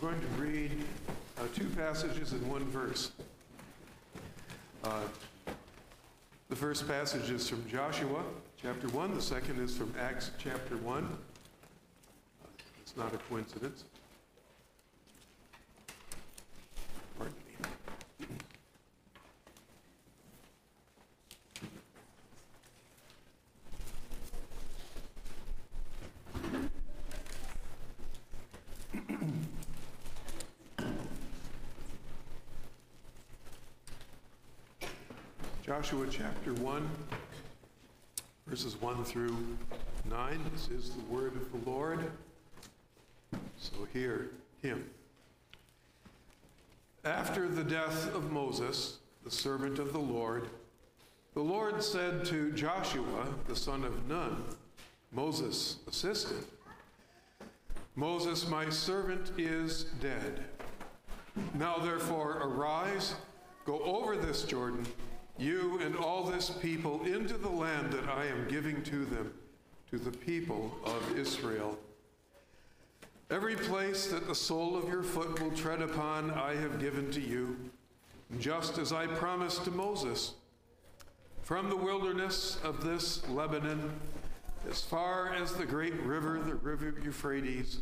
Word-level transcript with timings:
We're 0.00 0.10
going 0.10 0.20
to 0.20 0.42
read 0.42 0.70
uh, 1.38 1.42
two 1.56 1.68
passages 1.70 2.32
in 2.32 2.48
one 2.48 2.64
verse. 2.66 3.10
Uh, 4.84 5.00
the 6.48 6.54
first 6.54 6.86
passage 6.86 7.30
is 7.30 7.48
from 7.48 7.68
Joshua 7.68 8.22
chapter 8.62 8.86
1, 8.88 9.14
the 9.14 9.20
second 9.20 9.60
is 9.60 9.76
from 9.76 9.92
Acts 9.98 10.30
chapter 10.38 10.76
1. 10.76 11.18
It's 12.80 12.96
not 12.96 13.12
a 13.12 13.18
coincidence. 13.18 13.82
Pardon 17.18 17.34
me. 17.34 17.68
Joshua 35.88 36.06
chapter 36.10 36.52
1, 36.52 36.86
verses 38.46 38.78
1 38.78 39.04
through 39.04 39.34
9. 40.10 40.40
This 40.52 40.68
is 40.68 40.90
the 40.90 41.02
word 41.04 41.34
of 41.34 41.50
the 41.50 41.70
Lord. 41.70 42.10
So 43.56 43.72
hear 43.94 44.28
him. 44.60 44.84
After 47.06 47.48
the 47.48 47.64
death 47.64 48.14
of 48.14 48.30
Moses, 48.30 48.98
the 49.24 49.30
servant 49.30 49.78
of 49.78 49.94
the 49.94 49.98
Lord, 49.98 50.50
the 51.32 51.40
Lord 51.40 51.82
said 51.82 52.22
to 52.26 52.52
Joshua, 52.52 53.26
the 53.46 53.56
son 53.56 53.82
of 53.82 54.06
Nun, 54.06 54.44
Moses' 55.10 55.76
assistant, 55.88 56.46
Moses, 57.96 58.46
my 58.46 58.68
servant, 58.68 59.32
is 59.38 59.84
dead. 60.02 60.44
Now 61.54 61.78
therefore 61.78 62.42
arise, 62.42 63.14
go 63.64 63.78
over 63.80 64.18
this 64.18 64.42
Jordan 64.42 64.86
you 65.38 65.80
and 65.80 65.96
all 65.96 66.24
this 66.24 66.50
people 66.50 67.04
into 67.04 67.38
the 67.38 67.48
land 67.48 67.92
that 67.92 68.08
I 68.08 68.26
am 68.26 68.48
giving 68.48 68.82
to 68.84 69.04
them, 69.04 69.32
to 69.90 69.98
the 69.98 70.10
people 70.10 70.76
of 70.84 71.16
Israel. 71.16 71.78
Every 73.30 73.56
place 73.56 74.06
that 74.06 74.26
the 74.26 74.34
sole 74.34 74.76
of 74.76 74.88
your 74.88 75.02
foot 75.02 75.40
will 75.40 75.50
tread 75.50 75.82
upon, 75.82 76.30
I 76.30 76.54
have 76.56 76.80
given 76.80 77.10
to 77.12 77.20
you, 77.20 77.56
just 78.40 78.78
as 78.78 78.92
I 78.92 79.06
promised 79.06 79.64
to 79.64 79.70
Moses. 79.70 80.32
From 81.42 81.68
the 81.70 81.76
wilderness 81.76 82.58
of 82.64 82.82
this 82.82 83.26
Lebanon, 83.28 83.92
as 84.68 84.82
far 84.82 85.32
as 85.34 85.52
the 85.52 85.66
great 85.66 85.94
river, 86.02 86.40
the 86.40 86.56
river 86.56 86.94
Euphrates, 87.02 87.78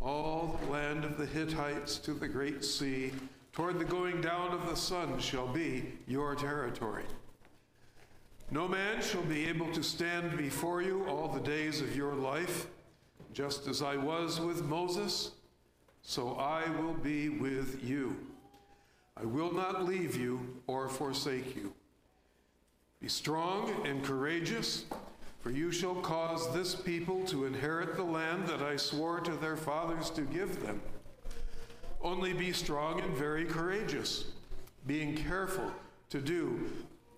all 0.00 0.58
the 0.64 0.70
land 0.70 1.04
of 1.04 1.18
the 1.18 1.26
Hittites 1.26 1.98
to 1.98 2.14
the 2.14 2.28
great 2.28 2.64
sea, 2.64 3.12
toward 3.52 3.78
the 3.78 3.84
going 3.84 4.20
down 4.20 4.52
of 4.52 4.68
the 4.68 4.76
sun 4.76 5.18
shall 5.18 5.48
be 5.48 5.92
your 6.06 6.34
territory. 6.34 7.04
No 8.50 8.66
man 8.66 9.00
shall 9.00 9.22
be 9.22 9.48
able 9.48 9.70
to 9.72 9.82
stand 9.82 10.36
before 10.36 10.82
you 10.82 11.06
all 11.08 11.28
the 11.28 11.40
days 11.40 11.80
of 11.80 11.96
your 11.96 12.14
life. 12.14 12.66
Just 13.32 13.68
as 13.68 13.80
I 13.80 13.96
was 13.96 14.40
with 14.40 14.64
Moses, 14.64 15.30
so 16.02 16.34
I 16.34 16.68
will 16.80 16.94
be 16.94 17.28
with 17.28 17.84
you. 17.84 18.16
I 19.16 19.24
will 19.24 19.52
not 19.52 19.84
leave 19.84 20.16
you 20.16 20.62
or 20.66 20.88
forsake 20.88 21.54
you. 21.54 21.72
Be 23.00 23.08
strong 23.08 23.86
and 23.86 24.02
courageous, 24.02 24.84
for 25.40 25.50
you 25.50 25.70
shall 25.70 25.94
cause 25.96 26.52
this 26.52 26.74
people 26.74 27.24
to 27.26 27.44
inherit 27.44 27.96
the 27.96 28.02
land 28.02 28.48
that 28.48 28.62
I 28.62 28.76
swore 28.76 29.20
to 29.20 29.32
their 29.32 29.56
fathers 29.56 30.10
to 30.10 30.22
give 30.22 30.60
them. 30.64 30.80
Only 32.02 32.32
be 32.32 32.52
strong 32.52 33.00
and 33.00 33.14
very 33.14 33.44
courageous, 33.44 34.24
being 34.86 35.14
careful 35.14 35.70
to 36.08 36.20
do 36.20 36.70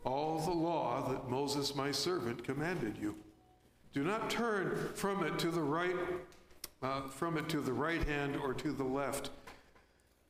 all 0.05 0.41
the 0.41 0.51
law 0.51 1.09
that 1.09 1.31
Moses 1.31 1.77
my 1.77 1.93
servant 1.93 2.43
commanded 2.43 2.99
you. 3.01 3.15
Do 3.93 4.03
not 4.03 4.29
turn 4.29 4.91
from 4.95 5.23
it 5.25 5.39
to 5.39 5.51
the 5.51 5.61
right, 5.61 5.95
uh, 6.83 7.03
from 7.03 7.39
it 7.39 7.49
to 7.51 7.61
the 7.61 7.73
right 7.73 8.03
hand 8.09 8.37
or 8.37 8.55
to 8.55 8.73
the 8.73 8.85
left, 8.85 9.31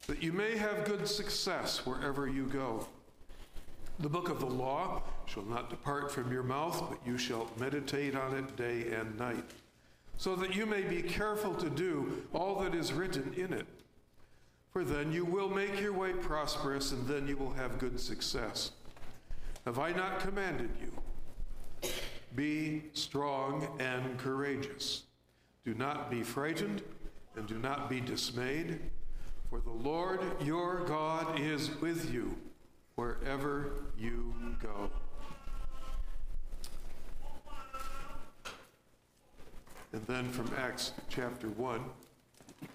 that 0.07 0.23
you 0.23 0.33
may 0.33 0.57
have 0.57 0.85
good 0.85 1.09
success 1.09 1.87
wherever 1.87 2.29
you 2.29 2.45
go. 2.47 2.87
The 4.01 4.09
book 4.09 4.29
of 4.29 4.41
the 4.41 4.47
law 4.47 5.03
shall 5.27 5.45
not 5.45 5.71
depart 5.71 6.11
from 6.11 6.31
your 6.31 6.43
mouth, 6.43 6.85
but 6.91 6.99
you 7.07 7.17
shall 7.17 7.51
meditate 7.59 8.15
on 8.15 8.35
it 8.37 8.57
day 8.57 8.93
and 8.93 9.17
night, 9.19 9.53
so 10.19 10.37
that 10.37 10.55
you 10.55 10.67
may 10.67 10.83
be 10.83 11.01
careful 11.01 11.55
to 11.55 11.71
do 11.71 12.25
all 12.35 12.61
that 12.61 12.75
is 12.75 12.93
written 12.93 13.33
in 13.35 13.53
it 13.53 13.67
for 14.73 14.85
then 14.85 15.13
you 15.13 15.25
will 15.25 15.51
make 15.51 15.79
your 15.79 15.93
way 15.93 16.13
prosperous, 16.15 16.93
and 16.93 17.07
then 17.07 17.29
you 17.29 17.37
will 17.37 17.53
have 17.53 17.79
good 17.79 18.01
success. 18.01 18.71
Have 19.67 19.79
I 19.79 19.93
not 19.93 20.21
commanded 20.21 20.71
you? 20.81 21.91
Be 22.35 22.85
strong 22.95 23.69
and 23.79 24.19
courageous. 24.19 25.03
Do 25.67 25.75
not 25.75 26.11
be 26.11 26.23
frightened, 26.23 26.83
and 27.37 27.47
do 27.47 27.59
not 27.59 27.91
be 27.91 28.01
dismayed, 28.01 28.81
for 29.51 29.61
the 29.61 29.71
Lord 29.71 30.21
your 30.43 30.85
God 30.87 31.39
is 31.39 31.71
with 31.83 32.11
you 32.11 32.35
wherever 32.95 33.73
you 33.99 34.35
go. 34.63 34.91
And 39.93 40.07
then 40.07 40.31
from 40.31 40.51
Acts 40.57 40.93
chapter 41.11 41.49
1. 41.49 41.85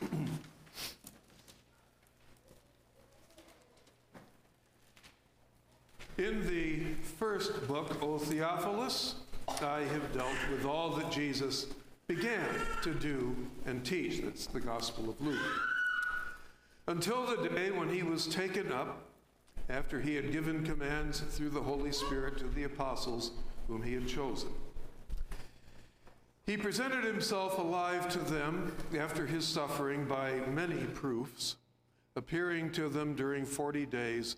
In 6.17 6.47
the 6.47 6.79
first 7.19 7.67
book, 7.67 8.01
O 8.01 8.17
Theophilus, 8.17 9.15
I 9.61 9.81
have 9.81 10.13
dealt 10.13 10.35
with 10.51 10.65
all 10.65 10.89
that 10.95 11.11
Jesus 11.11 11.67
began 12.07 12.47
to 12.81 12.95
do 12.95 13.35
and 13.67 13.85
teach. 13.85 14.21
That's 14.23 14.47
the 14.47 14.59
Gospel 14.59 15.11
of 15.11 15.21
Luke. 15.21 15.37
Until 16.87 17.23
the 17.23 17.47
day 17.49 17.69
when 17.69 17.89
he 17.89 18.01
was 18.01 18.25
taken 18.25 18.71
up, 18.71 19.03
after 19.69 20.01
he 20.01 20.15
had 20.15 20.31
given 20.31 20.65
commands 20.65 21.19
through 21.19 21.49
the 21.49 21.61
Holy 21.61 21.91
Spirit 21.91 22.39
to 22.39 22.47
the 22.47 22.63
apostles 22.63 23.33
whom 23.67 23.83
he 23.83 23.93
had 23.93 24.07
chosen. 24.07 24.49
He 26.47 26.57
presented 26.57 27.03
himself 27.03 27.59
alive 27.59 28.09
to 28.09 28.19
them 28.19 28.75
after 28.97 29.27
his 29.27 29.45
suffering 29.45 30.05
by 30.05 30.31
many 30.47 30.83
proofs, 30.85 31.57
appearing 32.15 32.71
to 32.71 32.89
them 32.89 33.13
during 33.13 33.45
40 33.45 33.85
days 33.85 34.37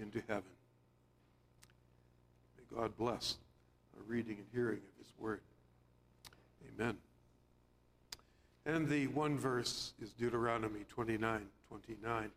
into 0.00 0.22
heaven. 0.28 0.42
May 2.56 2.76
God 2.78 2.96
bless 2.96 3.36
our 3.96 4.02
reading 4.06 4.36
and 4.38 4.46
hearing 4.52 4.78
of 4.78 4.98
his 4.98 5.12
word. 5.18 5.40
Amen. 6.74 6.96
And 8.64 8.88
the 8.88 9.06
one 9.08 9.38
verse 9.38 9.92
is 10.02 10.12
Deuteronomy 10.12 10.80
29 10.88 11.46
29. 11.68 12.30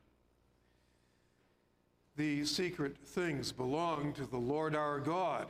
The 2.17 2.45
secret 2.45 2.97
things 2.97 3.51
belong 3.51 4.13
to 4.13 4.25
the 4.25 4.38
Lord 4.38 4.75
our 4.75 5.00
God, 5.00 5.47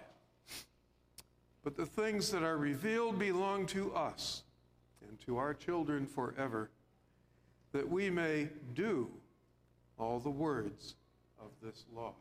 but 1.63 1.75
the 1.75 1.85
things 1.85 2.31
that 2.31 2.43
are 2.43 2.57
revealed 2.57 3.17
belong 3.17 3.65
to 3.67 3.93
us 3.93 4.43
and 5.07 5.19
to 5.25 5.37
our 5.37 5.53
children 5.53 6.05
forever, 6.05 6.69
that 7.71 7.89
we 7.89 8.09
may 8.09 8.49
do 8.75 9.09
all 9.97 10.19
the 10.19 10.29
words 10.29 10.95
of 11.39 11.49
this 11.61 11.85
law. 11.95 12.13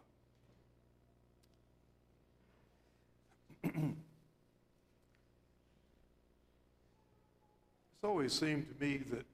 It's 7.99 8.05
always 8.05 8.33
seemed 8.33 8.69
to 8.69 8.85
me 8.85 8.99
that 9.11 9.27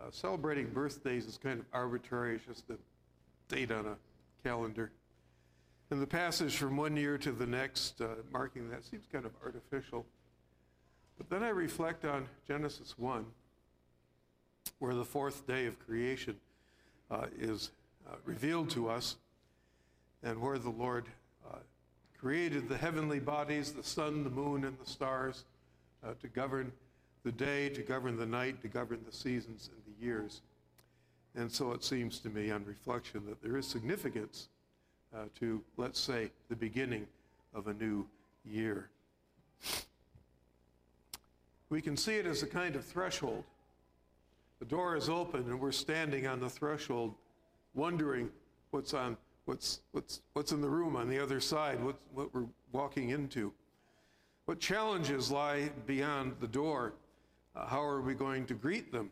uh, 0.00 0.10
celebrating 0.10 0.66
birthdays 0.66 1.24
is 1.26 1.38
kind 1.38 1.60
of 1.60 1.66
arbitrary. 1.72 2.34
It's 2.34 2.46
just 2.46 2.64
a 2.68 2.76
date 3.46 3.70
on 3.70 3.86
a 3.86 3.96
calendar. 4.42 4.90
And 5.92 6.02
the 6.02 6.06
passage 6.06 6.56
from 6.56 6.76
one 6.76 6.96
year 6.96 7.16
to 7.18 7.30
the 7.30 7.46
next, 7.46 8.00
uh, 8.00 8.08
marking 8.32 8.68
that, 8.70 8.84
seems 8.84 9.04
kind 9.12 9.24
of 9.24 9.30
artificial. 9.44 10.04
But 11.16 11.30
then 11.30 11.44
I 11.44 11.50
reflect 11.50 12.04
on 12.04 12.26
Genesis 12.48 12.98
1, 12.98 13.24
where 14.80 14.94
the 14.94 15.04
fourth 15.04 15.46
day 15.46 15.66
of 15.66 15.78
creation 15.78 16.34
uh, 17.08 17.26
is 17.38 17.70
uh, 18.08 18.16
revealed 18.24 18.70
to 18.70 18.88
us, 18.88 19.16
and 20.22 20.40
where 20.40 20.58
the 20.58 20.70
Lord 20.70 21.06
uh, 21.50 21.58
created 22.18 22.68
the 22.68 22.76
heavenly 22.76 23.20
bodies, 23.20 23.72
the 23.72 23.82
sun, 23.82 24.24
the 24.24 24.30
moon, 24.30 24.64
and 24.64 24.78
the 24.78 24.88
stars 24.88 25.44
uh, 26.04 26.14
to 26.20 26.28
govern 26.28 26.72
the 27.24 27.32
day, 27.32 27.68
to 27.70 27.82
govern 27.82 28.16
the 28.16 28.26
night, 28.26 28.60
to 28.62 28.68
govern 28.68 29.00
the 29.06 29.16
seasons 29.16 29.70
and 29.72 29.94
the 29.94 30.04
years. 30.04 30.40
And 31.34 31.50
so 31.50 31.72
it 31.72 31.82
seems 31.82 32.18
to 32.20 32.28
me 32.28 32.50
on 32.50 32.64
reflection 32.64 33.24
that 33.26 33.42
there 33.42 33.56
is 33.56 33.66
significance 33.66 34.48
uh, 35.14 35.24
to, 35.40 35.62
let's 35.76 36.00
say, 36.00 36.30
the 36.48 36.56
beginning 36.56 37.06
of 37.54 37.68
a 37.68 37.74
new 37.74 38.06
year. 38.44 38.88
We 41.70 41.80
can 41.80 41.96
see 41.96 42.16
it 42.16 42.26
as 42.26 42.42
a 42.42 42.46
kind 42.46 42.76
of 42.76 42.84
threshold. 42.84 43.44
The 44.58 44.66
door 44.66 44.94
is 44.94 45.08
open 45.08 45.40
and 45.48 45.58
we're 45.58 45.72
standing 45.72 46.26
on 46.26 46.38
the 46.38 46.50
threshold 46.50 47.14
wondering 47.74 48.30
what's 48.70 48.94
on 48.94 49.16
what's 49.44 49.80
what's 49.92 50.20
what's 50.32 50.52
in 50.52 50.60
the 50.60 50.68
room 50.68 50.96
on 50.96 51.08
the 51.08 51.18
other 51.18 51.40
side, 51.40 51.82
what 51.82 51.96
what 52.12 52.32
we're 52.34 52.46
walking 52.72 53.10
into. 53.10 53.52
What 54.46 54.58
challenges 54.58 55.30
lie 55.30 55.70
beyond 55.86 56.34
the 56.40 56.48
door? 56.48 56.94
Uh, 57.54 57.66
how 57.66 57.82
are 57.82 58.00
we 58.00 58.14
going 58.14 58.44
to 58.46 58.54
greet 58.54 58.90
them? 58.90 59.10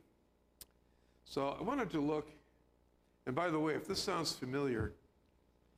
So 1.24 1.56
I 1.58 1.62
wanted 1.62 1.90
to 1.90 2.00
look, 2.00 2.28
and 3.26 3.34
by 3.34 3.48
the 3.48 3.58
way, 3.58 3.74
if 3.74 3.86
this 3.86 4.00
sounds 4.00 4.32
familiar, 4.32 4.92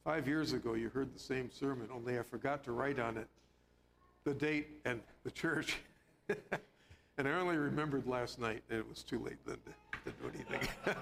five 0.05 0.26
years 0.26 0.55
ago 0.55 0.75
you 0.75 0.88
heard 0.88 1.14
the 1.14 1.19
same 1.19 1.50
sermon, 1.52 1.88
only 1.94 2.19
I 2.19 2.23
forgot 2.23 2.64
to 2.64 2.73
write 2.73 2.99
on 2.99 3.19
it 3.19 3.28
the 4.25 4.32
date 4.32 4.69
and 4.85 5.00
the 5.25 5.31
church. 5.31 5.78
and 7.19 7.28
I 7.28 7.32
only 7.32 7.56
remembered 7.56 8.06
last 8.06 8.38
night, 8.38 8.62
and 8.70 8.78
it 8.78 8.88
was 8.88 9.02
too 9.02 9.19
late 9.19 9.38
then 9.46 9.56
to, 10.05 10.11
to 10.11 10.17
do 10.17 10.31
anything. 10.35 10.69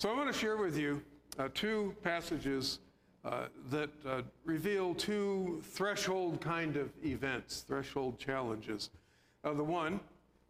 so 0.00 0.10
I 0.10 0.14
want 0.14 0.32
to 0.32 0.38
share 0.38 0.56
with 0.56 0.78
you 0.78 1.02
uh, 1.38 1.48
two 1.52 1.94
passages 2.02 2.78
uh, 3.22 3.48
that 3.68 3.90
uh, 4.08 4.22
reveal 4.46 4.94
two 4.94 5.60
threshold 5.62 6.40
kind 6.40 6.78
of 6.78 6.88
events, 7.04 7.66
threshold 7.68 8.18
challenges. 8.18 8.88
Uh, 9.44 9.52
the 9.52 9.62
one 9.62 10.00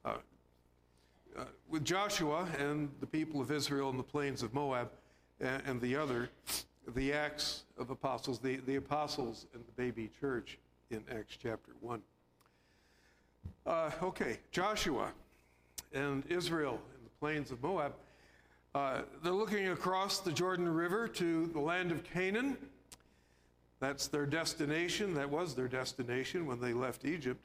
uh, 0.05 0.15
uh, 1.37 1.43
with 1.69 1.85
Joshua 1.85 2.47
and 2.61 2.91
the 3.01 3.07
people 3.09 3.41
of 3.41 3.51
Israel 3.51 3.91
in 3.91 3.97
the 3.97 4.05
plains 4.05 4.45
of 4.45 4.55
Moab, 4.55 4.89
and, 5.41 5.61
and 5.67 5.81
the 5.81 5.97
other, 5.97 6.31
the 6.95 7.13
Acts 7.13 7.65
of 7.77 7.91
Apostles, 7.91 8.39
the, 8.39 8.59
the 8.67 8.77
apostles 8.77 9.47
and 9.53 9.65
the 9.67 9.73
baby 9.73 10.09
church 10.21 10.59
in 10.93 11.03
Acts 11.11 11.37
chapter 11.43 11.73
1. 11.81 12.01
Uh, 13.67 13.91
okay, 14.01 14.39
Joshua 14.53 15.11
and 15.93 16.25
Israel 16.29 16.75
in 16.97 17.03
the 17.03 17.11
plains 17.19 17.51
of 17.51 17.61
Moab. 17.65 17.95
Uh, 18.75 19.03
they're 19.23 19.33
looking 19.33 19.69
across 19.69 20.21
the 20.21 20.31
Jordan 20.31 20.69
River 20.69 21.09
to 21.09 21.47
the 21.49 21.59
land 21.59 21.91
of 21.91 22.05
Canaan. 22.05 22.57
That's 23.81 24.07
their 24.07 24.27
destination. 24.27 25.15
That 25.15 25.29
was 25.29 25.55
their 25.55 25.67
destination 25.67 26.47
when 26.47 26.61
they 26.61 26.73
left 26.73 27.05
Egypt. 27.05 27.45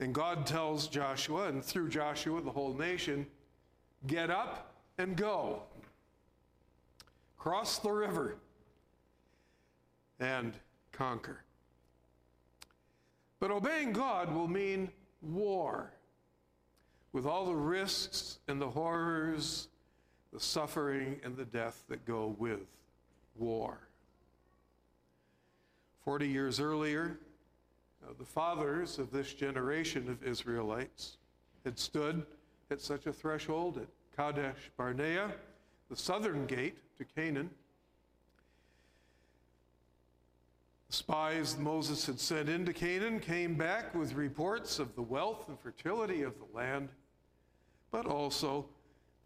And 0.00 0.12
God 0.12 0.46
tells 0.46 0.88
Joshua, 0.88 1.48
and 1.48 1.64
through 1.64 1.90
Joshua, 1.90 2.40
the 2.40 2.50
whole 2.50 2.74
nation, 2.74 3.26
get 4.06 4.30
up 4.30 4.72
and 4.98 5.16
go. 5.16 5.62
Cross 7.38 7.78
the 7.78 7.90
river 7.90 8.36
and 10.18 10.54
conquer. 10.90 11.40
But 13.38 13.50
obeying 13.50 13.92
God 13.92 14.34
will 14.34 14.48
mean 14.48 14.90
war 15.22 15.92
with 17.12 17.26
all 17.26 17.46
the 17.46 17.54
risks 17.54 18.38
and 18.48 18.60
the 18.60 18.68
horrors 18.68 19.68
the 20.36 20.42
suffering 20.42 21.18
and 21.24 21.34
the 21.34 21.46
death 21.46 21.82
that 21.88 22.04
go 22.04 22.36
with 22.38 22.60
war. 23.38 23.78
Forty 26.04 26.28
years 26.28 26.60
earlier, 26.60 27.18
uh, 28.04 28.12
the 28.18 28.24
fathers 28.26 28.98
of 28.98 29.10
this 29.10 29.32
generation 29.32 30.10
of 30.10 30.22
Israelites 30.22 31.16
had 31.64 31.78
stood 31.78 32.26
at 32.70 32.82
such 32.82 33.06
a 33.06 33.14
threshold 33.14 33.78
at 33.78 33.86
Kadesh 34.14 34.70
Barnea, 34.76 35.32
the 35.88 35.96
southern 35.96 36.44
gate 36.44 36.76
to 36.98 37.04
Canaan. 37.06 37.48
The 40.90 40.96
spies 40.96 41.56
Moses 41.56 42.04
had 42.04 42.20
sent 42.20 42.50
into 42.50 42.74
Canaan 42.74 43.20
came 43.20 43.54
back 43.54 43.94
with 43.94 44.12
reports 44.12 44.78
of 44.80 44.94
the 44.96 45.02
wealth 45.02 45.48
and 45.48 45.58
fertility 45.58 46.20
of 46.20 46.34
the 46.38 46.54
land, 46.54 46.90
but 47.90 48.04
also 48.04 48.66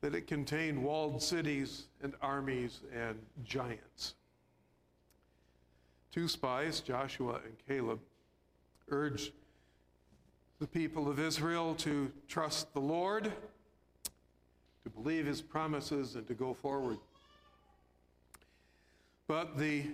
that 0.01 0.15
it 0.15 0.27
contained 0.27 0.83
walled 0.83 1.23
cities 1.23 1.85
and 2.03 2.15
armies 2.23 2.81
and 2.95 3.19
giants. 3.45 4.15
Two 6.13 6.27
spies, 6.27 6.81
Joshua 6.81 7.41
and 7.45 7.55
Caleb, 7.69 8.01
urged 8.89 9.33
the 10.59 10.67
people 10.67 11.09
of 11.09 11.19
Israel 11.19 11.75
to 11.77 12.11
trust 12.29 12.73
the 12.75 12.81
Lord, 12.81 13.33
to 14.83 14.91
believe 14.91 15.27
his 15.27 15.41
promises, 15.41 16.17
and 16.17 16.27
to 16.27 16.35
go 16.35 16.53
forward. 16.55 16.99
But 19.27 19.57
the 19.57 19.85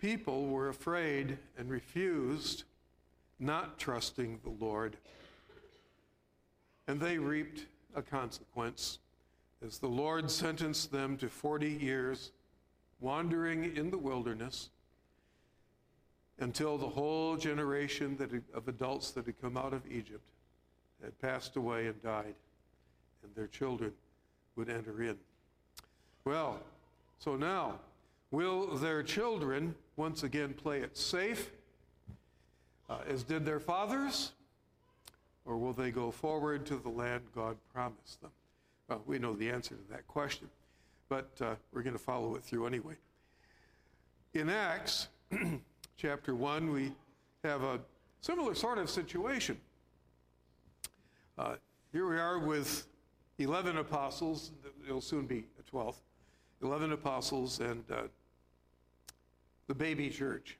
people 0.00 0.46
were 0.46 0.68
afraid 0.68 1.36
and 1.58 1.68
refused, 1.68 2.64
not 3.38 3.78
trusting 3.78 4.40
the 4.42 4.64
Lord, 4.64 4.96
and 6.86 6.98
they 6.98 7.18
reaped 7.18 7.66
a 7.94 8.00
consequence 8.00 8.98
as 9.64 9.78
the 9.78 9.88
Lord 9.88 10.30
sentenced 10.30 10.92
them 10.92 11.16
to 11.18 11.28
40 11.28 11.68
years 11.68 12.32
wandering 13.00 13.76
in 13.76 13.90
the 13.90 13.98
wilderness 13.98 14.70
until 16.38 16.78
the 16.78 16.88
whole 16.88 17.36
generation 17.36 18.16
that, 18.16 18.30
of 18.54 18.68
adults 18.68 19.10
that 19.12 19.26
had 19.26 19.40
come 19.40 19.56
out 19.56 19.72
of 19.72 19.82
Egypt 19.90 20.22
had 21.02 21.18
passed 21.20 21.56
away 21.56 21.86
and 21.86 22.00
died, 22.02 22.34
and 23.22 23.34
their 23.34 23.46
children 23.46 23.92
would 24.56 24.68
enter 24.68 25.02
in. 25.02 25.16
Well, 26.24 26.60
so 27.18 27.36
now, 27.36 27.78
will 28.30 28.76
their 28.76 29.02
children 29.02 29.74
once 29.96 30.22
again 30.22 30.54
play 30.54 30.80
it 30.80 30.96
safe, 30.96 31.50
uh, 32.88 32.98
as 33.08 33.22
did 33.22 33.44
their 33.44 33.60
fathers, 33.60 34.32
or 35.44 35.56
will 35.56 35.72
they 35.72 35.90
go 35.90 36.10
forward 36.10 36.66
to 36.66 36.76
the 36.76 36.88
land 36.88 37.22
God 37.34 37.56
promised 37.72 38.20
them? 38.20 38.30
Well, 38.88 39.02
we 39.06 39.18
know 39.18 39.34
the 39.34 39.50
answer 39.50 39.74
to 39.74 39.90
that 39.90 40.06
question, 40.06 40.48
but 41.10 41.30
uh, 41.42 41.54
we're 41.72 41.82
going 41.82 41.96
to 41.96 42.02
follow 42.02 42.34
it 42.36 42.42
through 42.42 42.66
anyway. 42.66 42.94
In 44.32 44.48
Acts 44.48 45.08
chapter 45.98 46.34
1, 46.34 46.72
we 46.72 46.92
have 47.44 47.62
a 47.62 47.80
similar 48.22 48.54
sort 48.54 48.78
of 48.78 48.88
situation. 48.88 49.60
Uh, 51.36 51.56
here 51.92 52.08
we 52.08 52.18
are 52.18 52.38
with 52.38 52.86
11 53.38 53.76
apostles, 53.76 54.52
it'll 54.86 55.00
soon 55.02 55.26
be 55.26 55.44
a 55.58 55.76
12th, 55.76 56.00
11 56.62 56.92
apostles 56.92 57.60
and 57.60 57.84
uh, 57.92 58.02
the 59.66 59.74
baby 59.74 60.08
church. 60.08 60.56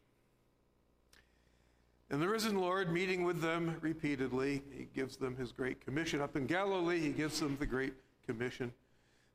And 2.11 2.23
the 2.23 2.29
risen 2.29 2.59
Lord, 2.59 2.93
meeting 2.93 3.25
with 3.25 3.41
them 3.41 3.77
repeatedly, 3.81 4.63
he 4.71 4.87
gives 4.95 5.17
them 5.17 5.37
his 5.37 5.51
great 5.51 5.85
commission. 5.85 6.21
Up 6.21 6.37
in 6.37 6.47
Galilee, 6.47 7.01
he 7.01 7.11
gives 7.11 7.41
them 7.41 7.57
the 7.59 7.67
great 7.67 7.95
Commission 8.29 8.71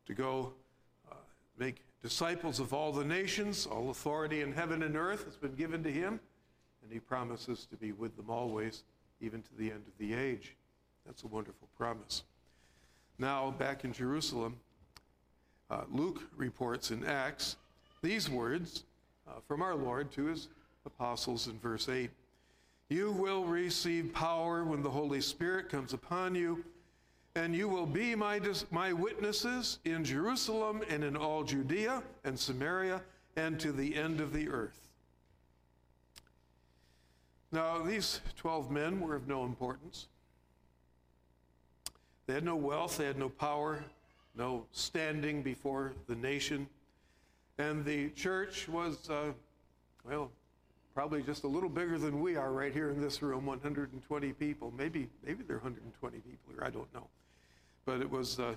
to 0.05 0.13
go 0.13 0.53
uh, 1.11 1.15
make 1.57 1.77
disciples 2.03 2.59
of 2.59 2.75
all 2.75 2.91
the 2.91 3.03
nations. 3.03 3.65
All 3.65 3.89
authority 3.89 4.41
in 4.41 4.53
heaven 4.53 4.83
and 4.83 4.95
earth 4.95 5.25
has 5.25 5.35
been 5.35 5.55
given 5.55 5.81
to 5.83 5.91
him, 5.91 6.19
and 6.83 6.91
he 6.91 6.99
promises 6.99 7.65
to 7.71 7.75
be 7.75 7.91
with 7.91 8.15
them 8.15 8.29
always, 8.29 8.83
even 9.19 9.41
to 9.41 9.49
the 9.57 9.71
end 9.71 9.81
of 9.87 9.97
the 9.97 10.13
age. 10.13 10.55
That's 11.07 11.23
a 11.23 11.27
wonderful 11.27 11.67
promise. 11.75 12.21
Now, 13.17 13.49
back 13.57 13.83
in 13.83 13.93
Jerusalem, 13.93 14.57
uh, 15.71 15.85
Luke 15.91 16.21
reports 16.37 16.91
in 16.91 17.03
Acts 17.03 17.55
these 18.03 18.29
words 18.29 18.83
uh, 19.27 19.39
from 19.47 19.63
our 19.63 19.73
Lord 19.73 20.11
to 20.11 20.25
his 20.25 20.49
apostles 20.85 21.47
in 21.47 21.57
verse 21.57 21.89
8 21.89 22.11
You 22.89 23.11
will 23.11 23.45
receive 23.45 24.13
power 24.13 24.63
when 24.63 24.83
the 24.83 24.91
Holy 24.91 25.21
Spirit 25.21 25.69
comes 25.69 25.93
upon 25.93 26.35
you, 26.35 26.63
and 27.35 27.55
you 27.55 27.67
will 27.67 27.87
be 27.87 28.13
my, 28.13 28.39
my 28.69 28.93
witnesses 28.93 29.79
in 29.85 30.03
Jerusalem 30.03 30.83
and 30.87 31.03
in 31.03 31.17
all 31.17 31.43
Judea 31.43 32.03
and 32.23 32.37
Samaria 32.37 33.01
and 33.35 33.59
to 33.59 33.71
the 33.71 33.95
end 33.95 34.21
of 34.21 34.33
the 34.33 34.49
earth. 34.49 34.79
Now, 37.51 37.79
these 37.79 38.21
12 38.37 38.69
men 38.69 38.99
were 38.99 39.15
of 39.15 39.27
no 39.27 39.45
importance. 39.45 40.07
They 42.27 42.35
had 42.35 42.43
no 42.43 42.55
wealth, 42.55 42.97
they 42.97 43.05
had 43.05 43.17
no 43.17 43.29
power, 43.29 43.83
no 44.35 44.65
standing 44.71 45.41
before 45.41 45.93
the 46.07 46.15
nation. 46.15 46.67
And 47.57 47.83
the 47.83 48.09
church 48.11 48.67
was, 48.67 49.09
uh, 49.09 49.33
well, 50.07 50.31
probably 50.93 51.23
just 51.23 51.43
a 51.43 51.47
little 51.47 51.69
bigger 51.69 51.97
than 51.97 52.21
we 52.21 52.35
are 52.35 52.51
right 52.51 52.71
here 52.71 52.91
in 52.91 53.01
this 53.01 53.23
room 53.23 53.47
120 53.47 54.33
people. 54.33 54.71
Maybe, 54.77 55.09
maybe 55.25 55.43
there 55.43 55.57
are 55.57 55.59
120 55.59 56.17
people 56.17 56.53
here, 56.53 56.63
I 56.63 56.69
don't 56.69 56.91
know. 56.93 57.07
But 57.85 58.01
it 58.01 58.09
was, 58.09 58.39
uh, 58.39 58.55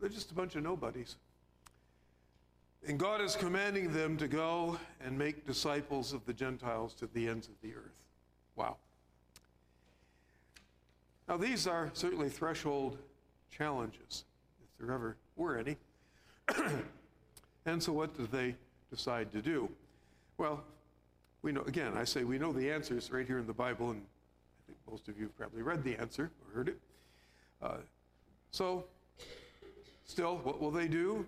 they're 0.00 0.08
just 0.08 0.30
a 0.30 0.34
bunch 0.34 0.56
of 0.56 0.62
nobodies. 0.62 1.16
And 2.86 2.98
God 2.98 3.20
is 3.20 3.36
commanding 3.36 3.92
them 3.92 4.16
to 4.16 4.26
go 4.26 4.78
and 5.04 5.16
make 5.16 5.46
disciples 5.46 6.12
of 6.12 6.24
the 6.26 6.32
Gentiles 6.32 6.94
to 6.94 7.06
the 7.06 7.28
ends 7.28 7.46
of 7.46 7.54
the 7.62 7.74
earth. 7.74 7.94
Wow. 8.56 8.76
Now, 11.28 11.36
these 11.36 11.66
are 11.66 11.90
certainly 11.92 12.28
threshold 12.28 12.98
challenges, 13.56 14.24
if 14.62 14.78
there 14.78 14.92
ever 14.94 15.16
were 15.36 15.56
any. 15.56 15.76
and 17.66 17.80
so, 17.80 17.92
what 17.92 18.16
do 18.16 18.26
they 18.26 18.56
decide 18.90 19.30
to 19.32 19.40
do? 19.40 19.68
Well, 20.36 20.64
we 21.42 21.52
know, 21.52 21.62
again, 21.62 21.92
I 21.96 22.04
say 22.04 22.24
we 22.24 22.38
know 22.38 22.52
the 22.52 22.70
answers 22.70 23.12
right 23.12 23.26
here 23.26 23.38
in 23.38 23.46
the 23.46 23.52
Bible, 23.52 23.90
and 23.90 24.00
I 24.00 24.62
think 24.66 24.78
most 24.90 25.08
of 25.08 25.16
you 25.18 25.26
have 25.26 25.38
probably 25.38 25.62
read 25.62 25.84
the 25.84 25.96
answer 25.96 26.30
or 26.44 26.54
heard 26.54 26.68
it. 26.68 26.78
Uh, 27.62 27.76
so, 28.50 28.84
still, 30.04 30.38
what 30.38 30.60
will 30.60 30.70
they 30.70 30.88
do? 30.88 31.26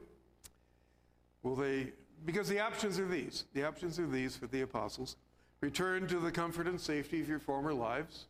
Will 1.42 1.54
they, 1.54 1.92
because 2.24 2.48
the 2.48 2.60
options 2.60 2.98
are 2.98 3.06
these 3.06 3.44
the 3.54 3.64
options 3.64 3.98
are 3.98 4.06
these 4.06 4.36
for 4.36 4.46
the 4.46 4.62
apostles 4.62 5.16
return 5.60 6.06
to 6.06 6.18
the 6.18 6.30
comfort 6.30 6.66
and 6.66 6.78
safety 6.78 7.20
of 7.20 7.28
your 7.28 7.38
former 7.38 7.72
lives, 7.72 8.26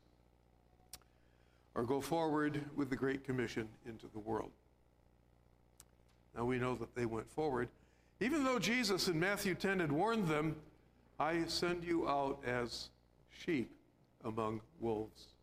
or 1.75 1.83
go 1.83 2.01
forward 2.01 2.61
with 2.77 2.91
the 2.91 2.97
Great 2.97 3.25
Commission 3.25 3.69
into 3.87 4.07
the 4.13 4.21
world. 4.21 4.51
Now 6.37 6.45
we 6.45 6.59
know 6.59 6.75
that 6.77 6.95
they 6.95 7.07
went 7.07 7.29
forward, 7.31 7.69
even 8.21 8.45
though 8.45 8.59
Jesus 8.59 9.09
in 9.09 9.19
Matthew 9.19 9.55
10 9.55 9.81
had 9.81 9.91
warned 9.91 10.29
them, 10.29 10.57
I 11.19 11.45
send 11.47 11.83
you 11.85 12.09
out 12.09 12.39
as 12.47 12.89
sheep 13.31 13.71
among 14.25 14.61
wolves. 14.81 15.34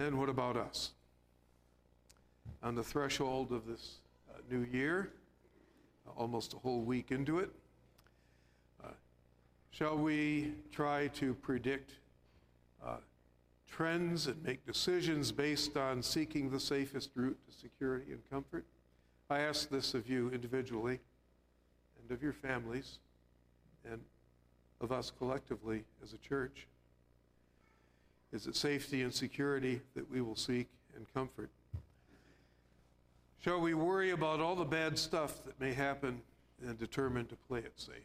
And 0.00 0.18
what 0.18 0.30
about 0.30 0.56
us? 0.56 0.92
On 2.62 2.74
the 2.74 2.82
threshold 2.82 3.52
of 3.52 3.66
this 3.66 3.96
uh, 4.30 4.38
new 4.50 4.66
year, 4.72 5.10
almost 6.16 6.54
a 6.54 6.56
whole 6.56 6.80
week 6.80 7.10
into 7.10 7.38
it, 7.38 7.50
uh, 8.82 8.92
shall 9.70 9.98
we 9.98 10.54
try 10.72 11.08
to 11.08 11.34
predict 11.34 11.96
uh, 12.82 12.96
trends 13.68 14.26
and 14.26 14.42
make 14.42 14.64
decisions 14.64 15.32
based 15.32 15.76
on 15.76 16.02
seeking 16.02 16.48
the 16.48 16.60
safest 16.60 17.10
route 17.14 17.38
to 17.46 17.54
security 17.54 18.12
and 18.12 18.22
comfort? 18.30 18.64
I 19.28 19.40
ask 19.40 19.68
this 19.68 19.92
of 19.92 20.08
you 20.08 20.30
individually 20.30 20.98
and 22.00 22.10
of 22.10 22.22
your 22.22 22.32
families 22.32 23.00
and 23.84 24.00
of 24.80 24.92
us 24.92 25.12
collectively 25.18 25.84
as 26.02 26.14
a 26.14 26.18
church. 26.18 26.66
Is 28.32 28.46
it 28.46 28.54
safety 28.54 29.02
and 29.02 29.12
security 29.12 29.80
that 29.94 30.08
we 30.10 30.20
will 30.20 30.36
seek 30.36 30.68
and 30.94 31.06
comfort? 31.12 31.50
Shall 33.42 33.60
we 33.60 33.74
worry 33.74 34.10
about 34.10 34.40
all 34.40 34.54
the 34.54 34.64
bad 34.64 34.98
stuff 34.98 35.44
that 35.44 35.58
may 35.58 35.72
happen 35.72 36.20
and 36.64 36.78
determine 36.78 37.26
to 37.26 37.36
play 37.36 37.60
it 37.60 37.72
safe? 37.76 37.96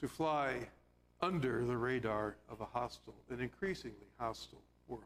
To 0.00 0.08
fly 0.08 0.68
under 1.20 1.64
the 1.64 1.76
radar 1.76 2.36
of 2.48 2.60
a 2.60 2.64
hostile, 2.64 3.14
an 3.30 3.40
increasingly 3.40 4.08
hostile 4.18 4.62
world. 4.88 5.04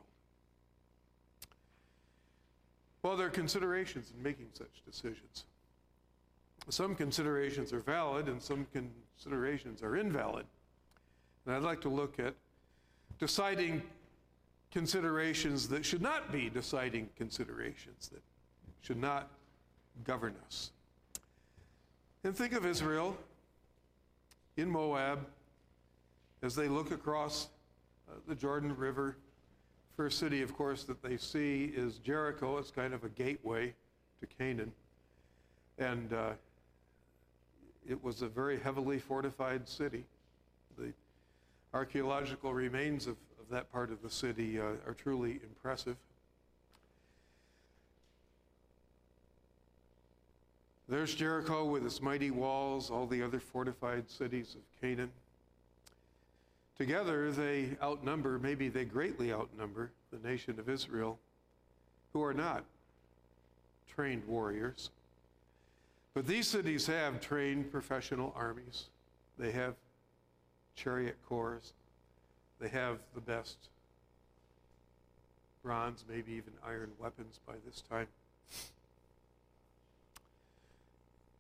Well, 3.03 3.17
there 3.17 3.27
are 3.27 3.31
considerations 3.31 4.13
in 4.15 4.23
making 4.23 4.49
such 4.53 4.83
decisions. 4.85 5.45
Some 6.69 6.95
considerations 6.95 7.73
are 7.73 7.81
valid 7.81 8.29
and 8.29 8.41
some 8.41 8.67
considerations 8.73 9.83
are 9.83 9.97
invalid. 9.97 10.47
And 11.47 11.55
I'd 11.55 11.63
like 11.63 11.81
to 11.83 11.89
look 11.89 12.19
at 12.19 12.35
deciding 13.19 13.83
considerations 14.71 15.69
that 15.69 15.85
should 15.85 16.03
not 16.03 16.33
be 16.33 16.49
deciding 16.49 17.09
considerations, 17.17 18.09
that 18.09 18.23
should 18.81 19.01
not 19.01 19.29
govern 20.05 20.35
us. 20.47 20.71
And 22.25 22.37
think 22.37 22.53
of 22.53 22.65
Israel 22.65 23.17
in 24.57 24.71
Moab 24.71 25.27
as 26.43 26.55
they 26.55 26.69
look 26.69 26.91
across 26.91 27.49
uh, 28.09 28.15
the 28.27 28.35
Jordan 28.35 28.77
River. 28.77 29.17
First 29.97 30.19
city, 30.19 30.43
of 30.43 30.55
course, 30.55 30.85
that 30.85 31.03
they 31.03 31.17
see 31.17 31.73
is 31.77 31.99
Jericho. 31.99 32.59
It's 32.59 32.71
kind 32.71 32.95
of 32.95 33.05
a 33.05 33.09
gateway 33.11 33.75
to 34.21 34.27
Canaan. 34.27 34.73
And 35.79 36.13
uh, 36.13 36.31
it 37.89 38.03
was 38.03 38.23
a 38.23 38.29
very 38.29 38.59
heavily 38.59 38.99
fortified 38.99 39.69
city. 39.69 40.05
Archaeological 41.75 42.53
remains 42.53 43.07
of, 43.07 43.17
of 43.41 43.49
that 43.51 43.73
part 43.73 43.91
of 43.91 44.03
the 44.03 44.11
city 44.11 44.61
uh, 44.61 44.75
are 44.87 44.95
truly 44.97 45.41
impressive. 45.43 45.97
There's 50.89 51.15
Jericho 51.15 51.65
with 51.65 51.87
its 51.87 52.03
mighty 52.03 52.31
walls, 52.31 52.91
all 52.91 53.07
the 53.07 53.23
other 53.23 53.41
fortified 53.41 54.11
cities 54.11 54.55
of 54.55 54.81
Canaan. 54.81 55.11
Together, 56.77 57.31
they 57.31 57.71
outnumber, 57.83 58.39
maybe 58.39 58.69
they 58.69 58.85
greatly 58.85 59.33
outnumber, 59.33 59.91
the 60.11 60.29
nation 60.29 60.59
of 60.59 60.69
Israel, 60.69 61.19
who 62.13 62.23
are 62.23 62.35
not 62.35 62.65
trained 63.95 64.23
warriors. 64.27 64.91
But 66.13 66.27
these 66.27 66.47
cities 66.49 66.87
have 66.87 67.21
trained 67.21 67.71
professional 67.73 68.35
armies. 68.37 68.87
They 69.39 69.53
have 69.53 69.75
chariot 70.75 71.17
corps. 71.29 71.73
They 72.61 72.69
have 72.69 72.99
the 73.15 73.21
best 73.21 73.57
bronze, 75.63 76.05
maybe 76.09 76.33
even 76.33 76.53
iron 76.67 76.91
weapons 76.99 77.41
by 77.47 77.55
this 77.67 77.83
time. 77.89 78.07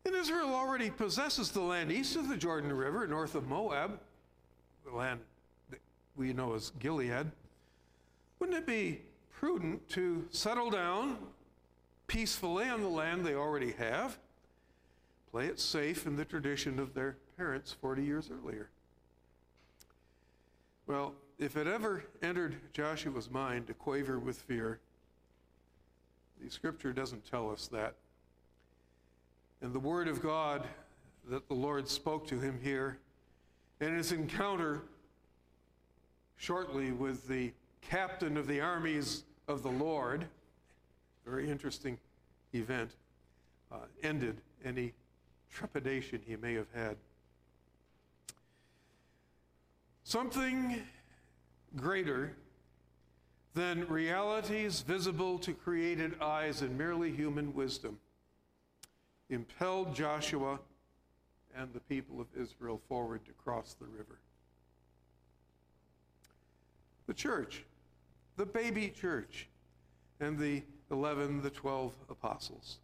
And 0.04 0.14
Israel 0.16 0.54
already 0.54 0.90
possesses 0.90 1.50
the 1.50 1.60
land 1.60 1.92
east 1.92 2.16
of 2.16 2.28
the 2.28 2.36
Jordan 2.36 2.72
River, 2.72 3.06
north 3.06 3.34
of 3.34 3.46
Moab, 3.46 4.00
the 4.84 4.96
land 4.96 5.20
that 5.70 5.80
we 6.16 6.32
know 6.32 6.54
as 6.54 6.72
Gilead. 6.80 7.30
Wouldn't 8.38 8.58
it 8.58 8.66
be 8.66 9.02
prudent 9.32 9.88
to 9.90 10.26
settle 10.30 10.70
down 10.70 11.18
peacefully 12.08 12.68
on 12.68 12.82
the 12.82 12.88
land 12.88 13.24
they 13.24 13.34
already 13.34 13.72
have, 13.72 14.18
play 15.30 15.46
it 15.46 15.60
safe 15.60 16.06
in 16.06 16.16
the 16.16 16.24
tradition 16.24 16.78
of 16.78 16.94
their 16.94 17.16
parents 17.36 17.72
40 17.80 18.04
years 18.04 18.28
earlier? 18.30 18.68
Well, 20.86 21.14
if 21.38 21.56
it 21.56 21.66
ever 21.66 22.04
entered 22.22 22.56
Joshua's 22.72 23.30
mind 23.30 23.66
to 23.68 23.74
quaver 23.74 24.18
with 24.18 24.36
fear, 24.36 24.80
the 26.40 26.50
scripture 26.50 26.92
doesn't 26.92 27.28
tell 27.30 27.50
us 27.50 27.68
that. 27.68 27.94
And 29.60 29.72
the 29.72 29.80
word 29.80 30.08
of 30.08 30.20
God 30.20 30.66
that 31.28 31.46
the 31.48 31.54
Lord 31.54 31.88
spoke 31.88 32.26
to 32.28 32.40
him 32.40 32.58
here, 32.62 32.98
and 33.80 33.96
his 33.96 34.10
encounter 34.10 34.82
shortly 36.36 36.90
with 36.90 37.28
the 37.28 37.52
captain 37.80 38.36
of 38.36 38.48
the 38.48 38.60
armies 38.60 39.22
of 39.46 39.62
the 39.62 39.70
Lord, 39.70 40.26
very 41.24 41.48
interesting 41.48 41.96
event, 42.52 42.90
uh, 43.70 43.76
ended 44.02 44.40
any 44.64 44.92
trepidation 45.50 46.20
he 46.26 46.36
may 46.36 46.54
have 46.54 46.66
had. 46.74 46.96
Something 50.04 50.82
greater 51.76 52.34
than 53.54 53.86
realities 53.88 54.80
visible 54.80 55.38
to 55.40 55.52
created 55.52 56.20
eyes 56.20 56.62
and 56.62 56.76
merely 56.76 57.12
human 57.12 57.54
wisdom 57.54 57.98
impelled 59.30 59.94
Joshua 59.94 60.58
and 61.54 61.72
the 61.72 61.80
people 61.80 62.20
of 62.20 62.26
Israel 62.38 62.80
forward 62.88 63.24
to 63.26 63.32
cross 63.32 63.74
the 63.78 63.86
river. 63.86 64.18
The 67.06 67.14
church, 67.14 67.64
the 68.36 68.46
baby 68.46 68.88
church, 68.88 69.48
and 70.20 70.38
the 70.38 70.62
11, 70.90 71.42
the 71.42 71.50
12 71.50 71.94
apostles. 72.08 72.78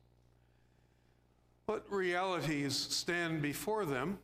What 1.67 1.85
realities 1.91 2.75
stand 2.75 3.43
before 3.43 3.85
them? 3.85 4.19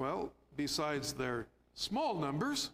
Well, 0.00 0.32
besides 0.56 1.12
their 1.12 1.46
small 1.74 2.14
numbers, 2.14 2.70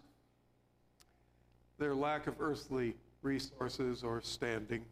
their 1.77 1.93
lack 1.93 2.29
of 2.29 2.37
earthly 2.39 2.95
resources 3.21 4.05
or 4.05 4.21
standing, 4.23 4.85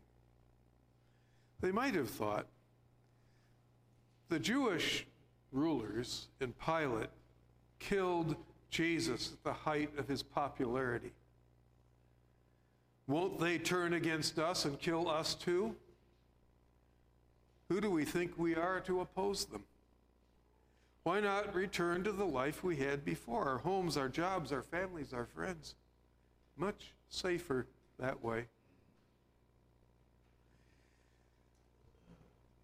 they 1.61 1.71
might 1.71 1.95
have 1.95 2.11
thought 2.11 2.47
the 4.31 4.41
Jewish 4.41 5.07
rulers 5.53 6.26
and 6.41 6.53
Pilate 6.59 7.11
killed 7.79 8.35
Jesus 8.69 9.35
at 9.35 9.45
the 9.45 9.53
height 9.53 9.97
of 9.97 10.09
his 10.09 10.25
popularity. 10.25 11.12
Won't 13.07 13.38
they 13.38 13.59
turn 13.59 13.93
against 13.93 14.41
us 14.41 14.64
and 14.64 14.76
kill 14.81 15.09
us 15.09 15.37
too? 15.37 15.76
Who 17.69 17.81
do 17.81 17.93
we 17.93 18.05
think 18.05 18.33
we 18.37 18.57
are 18.57 18.81
to 18.81 19.03
oppose 19.03 19.45
them? 19.45 19.62
Why 21.04 21.20
not 21.20 21.54
return 21.54 22.02
to 22.04 22.12
the 22.12 22.25
life 22.25 22.64
we 22.64 22.76
had 22.76 23.04
before? 23.04 23.46
Our 23.46 23.58
homes, 23.58 23.99
our 23.99 24.08
jobs, 24.08 24.52
our 24.52 24.62
families, 24.62 25.12
our 25.12 25.26
friends. 25.26 25.75
Much 26.56 26.94
safer 27.11 27.66
that 27.99 28.25
way. 28.25 28.46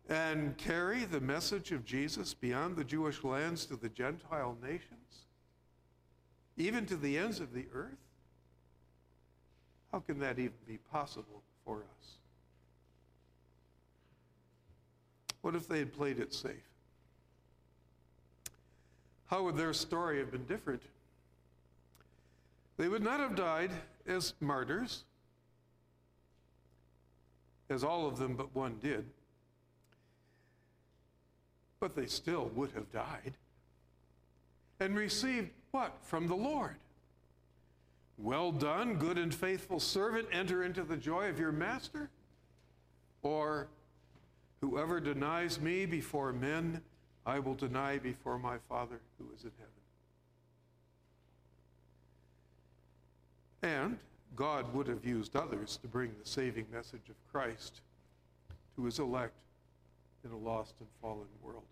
And 0.08 0.56
carry 0.56 1.04
the 1.04 1.20
message 1.20 1.70
of 1.70 1.84
Jesus 1.84 2.32
beyond 2.32 2.76
the 2.76 2.82
Jewish 2.82 3.22
lands 3.22 3.66
to 3.66 3.76
the 3.76 3.90
Gentile 3.90 4.56
nations, 4.60 5.26
even 6.56 6.86
to 6.86 6.96
the 6.96 7.18
ends 7.18 7.40
of 7.40 7.52
the 7.52 7.66
earth? 7.74 7.98
How 9.92 10.00
can 10.00 10.18
that 10.20 10.38
even 10.38 10.56
be 10.66 10.78
possible 10.78 11.42
for 11.64 11.76
us? 11.78 12.16
What 15.42 15.54
if 15.54 15.68
they 15.68 15.78
had 15.78 15.92
played 15.92 16.18
it 16.18 16.32
safe? 16.32 16.69
How 19.30 19.44
would 19.44 19.56
their 19.56 19.72
story 19.72 20.18
have 20.18 20.32
been 20.32 20.44
different? 20.46 20.82
They 22.76 22.88
would 22.88 23.04
not 23.04 23.20
have 23.20 23.36
died 23.36 23.70
as 24.04 24.34
martyrs, 24.40 25.04
as 27.68 27.84
all 27.84 28.08
of 28.08 28.18
them 28.18 28.34
but 28.34 28.52
one 28.56 28.78
did, 28.82 29.04
but 31.78 31.94
they 31.94 32.06
still 32.06 32.50
would 32.56 32.72
have 32.72 32.90
died 32.90 33.34
and 34.80 34.96
received 34.96 35.50
what 35.70 35.96
from 36.02 36.26
the 36.26 36.34
Lord? 36.34 36.74
Well 38.18 38.50
done, 38.50 38.96
good 38.96 39.16
and 39.16 39.32
faithful 39.32 39.78
servant, 39.78 40.26
enter 40.32 40.64
into 40.64 40.82
the 40.82 40.96
joy 40.96 41.28
of 41.28 41.38
your 41.38 41.52
master? 41.52 42.10
Or, 43.22 43.68
whoever 44.60 44.98
denies 44.98 45.60
me 45.60 45.86
before 45.86 46.32
men, 46.32 46.82
I 47.26 47.38
will 47.38 47.54
deny 47.54 47.98
before 47.98 48.38
my 48.38 48.56
Father 48.68 49.00
who 49.18 49.26
is 49.34 49.44
in 49.44 49.52
heaven. 53.62 53.80
And 53.82 53.98
God 54.36 54.72
would 54.74 54.88
have 54.88 55.04
used 55.04 55.36
others 55.36 55.78
to 55.82 55.88
bring 55.88 56.10
the 56.18 56.28
saving 56.28 56.66
message 56.72 57.08
of 57.08 57.16
Christ 57.30 57.80
to 58.76 58.84
his 58.84 58.98
elect 58.98 59.34
in 60.24 60.30
a 60.30 60.36
lost 60.36 60.74
and 60.80 60.88
fallen 61.02 61.26
world. 61.42 61.64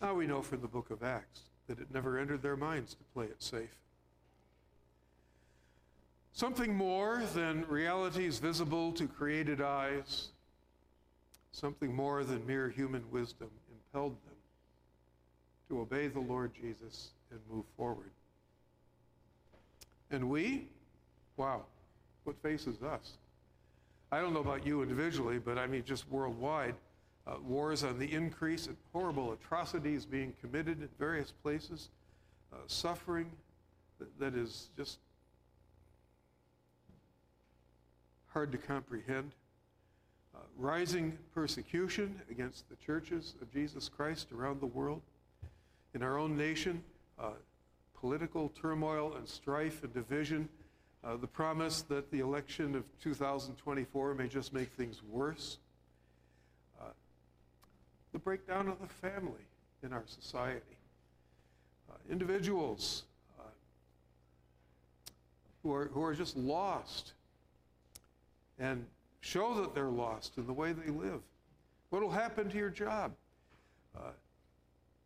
Now 0.00 0.14
we 0.14 0.26
know 0.26 0.42
from 0.42 0.60
the 0.60 0.68
book 0.68 0.90
of 0.90 1.02
Acts 1.04 1.42
that 1.68 1.78
it 1.78 1.94
never 1.94 2.18
entered 2.18 2.42
their 2.42 2.56
minds 2.56 2.94
to 2.94 3.04
play 3.14 3.26
it 3.26 3.40
safe. 3.40 3.76
Something 6.32 6.74
more 6.74 7.22
than 7.34 7.64
realities 7.68 8.38
visible 8.38 8.90
to 8.92 9.06
created 9.06 9.60
eyes, 9.60 10.31
something 11.52 11.94
more 11.94 12.24
than 12.24 12.44
mere 12.46 12.68
human 12.68 13.02
wisdom 13.10 13.48
impelled 13.70 14.16
them 14.24 14.34
to 15.68 15.80
obey 15.80 16.08
the 16.08 16.20
Lord 16.20 16.52
Jesus 16.60 17.10
and 17.30 17.38
move 17.50 17.64
forward. 17.76 18.10
And 20.10 20.28
we, 20.28 20.66
wow, 21.36 21.62
what 22.24 22.36
faces 22.42 22.82
us? 22.82 23.12
I 24.10 24.20
don't 24.20 24.34
know 24.34 24.40
about 24.40 24.66
you 24.66 24.82
individually, 24.82 25.38
but 25.38 25.56
I 25.56 25.66
mean 25.66 25.84
just 25.84 26.10
worldwide. 26.10 26.74
Uh, 27.24 27.36
wars 27.46 27.84
on 27.84 28.00
the 28.00 28.12
increase, 28.12 28.66
and 28.66 28.76
horrible 28.92 29.32
atrocities 29.32 30.04
being 30.04 30.32
committed 30.40 30.82
in 30.82 30.88
various 30.98 31.32
places, 31.42 31.88
uh, 32.52 32.56
suffering 32.66 33.30
that, 34.00 34.18
that 34.18 34.34
is 34.34 34.70
just 34.76 34.98
hard 38.32 38.50
to 38.50 38.58
comprehend. 38.58 39.30
Uh, 40.34 40.38
rising 40.56 41.16
persecution 41.34 42.20
against 42.30 42.68
the 42.68 42.76
churches 42.76 43.34
of 43.42 43.52
Jesus 43.52 43.88
Christ 43.88 44.32
around 44.32 44.60
the 44.60 44.66
world. 44.66 45.02
In 45.94 46.02
our 46.02 46.18
own 46.18 46.36
nation, 46.36 46.82
uh, 47.18 47.32
political 48.02 48.48
turmoil 48.48 49.14
and 49.16 49.28
strife 49.28 49.84
and 49.84 49.92
division. 49.92 50.48
Uh, 51.04 51.16
the 51.16 51.26
promise 51.26 51.82
that 51.82 52.10
the 52.10 52.20
election 52.20 52.74
of 52.74 52.84
2024 53.00 54.14
may 54.14 54.26
just 54.26 54.52
make 54.52 54.70
things 54.70 55.02
worse. 55.08 55.58
Uh, 56.80 56.86
the 58.12 58.18
breakdown 58.18 58.68
of 58.68 58.80
the 58.80 58.86
family 58.86 59.46
in 59.82 59.92
our 59.92 60.04
society. 60.06 60.78
Uh, 61.90 61.94
individuals 62.10 63.02
uh, 63.38 63.42
who, 65.62 65.72
are, 65.72 65.86
who 65.92 66.02
are 66.02 66.14
just 66.14 66.36
lost 66.36 67.12
and 68.58 68.84
show 69.22 69.54
that 69.54 69.74
they're 69.74 69.88
lost 69.88 70.36
in 70.36 70.46
the 70.46 70.52
way 70.52 70.72
they 70.72 70.90
live. 70.90 71.20
What 71.88 72.02
will 72.02 72.10
happen 72.10 72.50
to 72.50 72.58
your 72.58 72.70
job? 72.70 73.12
Uh, 73.96 74.10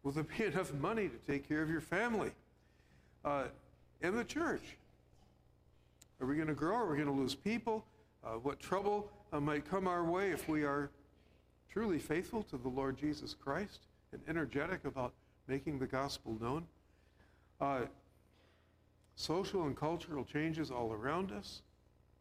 will 0.02 0.12
there 0.12 0.24
be 0.24 0.44
enough 0.46 0.74
money 0.74 1.08
to 1.08 1.32
take 1.32 1.48
care 1.48 1.62
of 1.62 1.70
your 1.70 1.80
family? 1.80 2.32
Uh, 3.24 3.44
and 4.02 4.18
the 4.18 4.24
church? 4.24 4.76
Are 6.20 6.26
we 6.26 6.34
going 6.34 6.48
to 6.48 6.54
grow? 6.54 6.76
Are 6.76 6.90
we 6.90 6.96
going 6.96 7.08
to 7.08 7.14
lose 7.14 7.34
people? 7.34 7.84
Uh, 8.24 8.30
what 8.30 8.58
trouble 8.58 9.10
uh, 9.32 9.38
might 9.38 9.68
come 9.68 9.86
our 9.86 10.02
way 10.02 10.30
if 10.30 10.48
we 10.48 10.64
are 10.64 10.90
truly 11.70 11.98
faithful 11.98 12.42
to 12.44 12.56
the 12.56 12.68
Lord 12.68 12.96
Jesus 12.96 13.34
Christ 13.34 13.80
and 14.12 14.22
energetic 14.28 14.84
about 14.86 15.12
making 15.46 15.78
the 15.78 15.86
gospel 15.86 16.38
known? 16.40 16.66
Uh, 17.60 17.80
social 19.14 19.64
and 19.64 19.76
cultural 19.76 20.24
changes 20.24 20.70
all 20.70 20.92
around 20.92 21.32
us. 21.32 21.60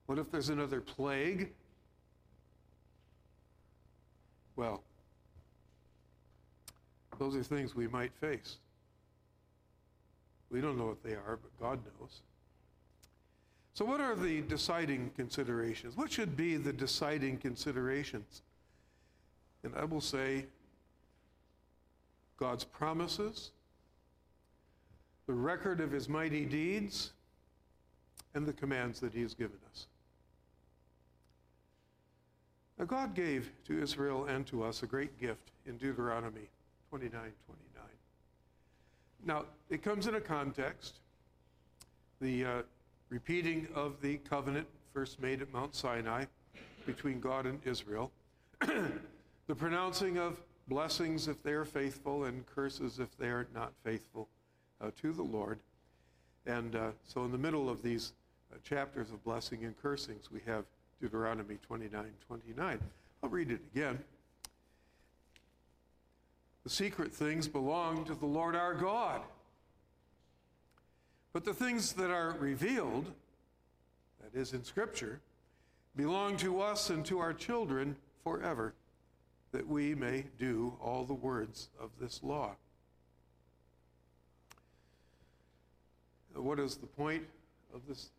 What 0.07 0.19
if 0.19 0.29
there's 0.29 0.49
another 0.49 0.81
plague? 0.81 1.51
Well, 4.55 4.81
those 7.19 7.35
are 7.35 7.43
things 7.43 7.75
we 7.75 7.87
might 7.87 8.13
face. 8.13 8.57
We 10.49 10.61
don't 10.61 10.77
know 10.77 10.85
what 10.85 11.03
they 11.03 11.13
are, 11.13 11.39
but 11.41 11.59
God 11.59 11.79
knows. 11.99 12.21
So, 13.73 13.83
what 13.83 13.99
are 13.99 14.15
the 14.15 14.41
deciding 14.41 15.11
considerations? 15.17 15.97
What 15.97 16.11
should 16.11 16.37
be 16.37 16.55
the 16.55 16.71
deciding 16.71 17.37
considerations? 17.37 18.41
And 19.63 19.73
I 19.75 19.83
will 19.83 20.01
say 20.01 20.45
God's 22.37 22.63
promises, 22.63 23.51
the 25.27 25.33
record 25.33 25.81
of 25.81 25.91
his 25.91 26.07
mighty 26.07 26.45
deeds, 26.45 27.11
and 28.33 28.45
the 28.45 28.53
commands 28.53 28.99
that 28.99 29.13
he 29.13 29.21
has 29.21 29.33
given 29.33 29.57
us. 29.71 29.87
Now, 32.77 32.85
God 32.85 33.15
gave 33.15 33.51
to 33.67 33.81
Israel 33.81 34.25
and 34.25 34.45
to 34.47 34.63
us 34.63 34.83
a 34.83 34.85
great 34.85 35.19
gift 35.19 35.51
in 35.65 35.77
Deuteronomy 35.77 36.49
29 36.89 37.11
29. 37.11 37.31
Now, 39.25 39.45
it 39.69 39.81
comes 39.81 40.07
in 40.07 40.15
a 40.15 40.21
context. 40.21 40.99
The 42.21 42.45
uh, 42.45 42.61
repeating 43.09 43.67
of 43.73 44.01
the 44.01 44.17
covenant 44.17 44.67
first 44.93 45.21
made 45.21 45.41
at 45.41 45.51
Mount 45.53 45.73
Sinai 45.73 46.25
between 46.85 47.19
God 47.19 47.45
and 47.45 47.59
Israel, 47.65 48.11
the 48.59 49.55
pronouncing 49.55 50.17
of 50.17 50.41
blessings 50.67 51.27
if 51.27 51.41
they 51.43 51.51
are 51.51 51.65
faithful 51.65 52.25
and 52.25 52.45
curses 52.45 52.99
if 52.99 53.17
they 53.17 53.27
are 53.27 53.47
not 53.53 53.71
faithful 53.83 54.27
uh, 54.81 54.91
to 55.01 55.11
the 55.11 55.23
Lord. 55.23 55.59
And 56.45 56.75
uh, 56.75 56.91
so, 57.03 57.23
in 57.25 57.31
the 57.31 57.37
middle 57.37 57.69
of 57.69 57.81
these 57.81 58.13
uh, 58.53 58.57
chapters 58.63 59.11
of 59.11 59.23
blessing 59.23 59.63
and 59.63 59.75
cursings, 59.81 60.31
we 60.31 60.41
have 60.45 60.65
Deuteronomy 61.01 61.57
29 61.61 62.05
29. 62.27 62.79
I'll 63.23 63.29
read 63.29 63.51
it 63.51 63.61
again. 63.73 63.99
The 66.63 66.69
secret 66.69 67.13
things 67.13 67.47
belong 67.47 68.05
to 68.05 68.15
the 68.15 68.25
Lord 68.25 68.55
our 68.55 68.73
God. 68.73 69.21
But 71.33 71.43
the 71.43 71.53
things 71.53 71.93
that 71.93 72.09
are 72.09 72.35
revealed, 72.39 73.11
that 74.23 74.39
is 74.39 74.53
in 74.53 74.63
Scripture, 74.63 75.19
belong 75.95 76.37
to 76.37 76.61
us 76.61 76.89
and 76.89 77.05
to 77.05 77.19
our 77.19 77.33
children 77.33 77.95
forever, 78.23 78.73
that 79.51 79.67
we 79.67 79.95
may 79.95 80.25
do 80.39 80.75
all 80.81 81.03
the 81.03 81.13
words 81.13 81.69
of 81.79 81.91
this 81.99 82.21
law. 82.23 82.55
What 86.33 86.59
is 86.59 86.75
the 86.75 86.87
point 86.87 87.23
of 87.73 87.81
this 87.87 88.09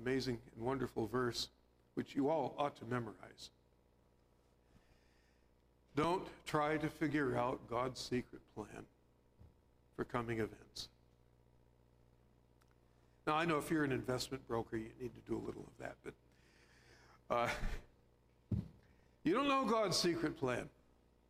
amazing 0.00 0.38
and 0.56 0.64
wonderful 0.64 1.06
verse, 1.06 1.48
which 1.94 2.14
you 2.14 2.28
all 2.28 2.54
ought 2.58 2.76
to 2.76 2.84
memorize? 2.84 3.50
Don't 5.96 6.24
try 6.44 6.76
to 6.76 6.88
figure 6.88 7.36
out 7.36 7.60
God's 7.70 8.00
secret 8.00 8.42
plan 8.54 8.84
for 9.96 10.04
coming 10.04 10.38
events. 10.38 10.88
Now, 13.26 13.34
I 13.36 13.44
know 13.44 13.58
if 13.58 13.70
you're 13.70 13.84
an 13.84 13.92
investment 13.92 14.46
broker, 14.48 14.76
you 14.76 14.90
need 15.00 15.12
to 15.14 15.30
do 15.30 15.36
a 15.36 15.42
little 15.44 15.62
of 15.62 15.78
that, 15.78 15.94
but 16.04 16.14
uh, 17.30 17.48
you 19.22 19.32
don't 19.32 19.48
know 19.48 19.64
God's 19.64 19.96
secret 19.96 20.36
plan. 20.36 20.68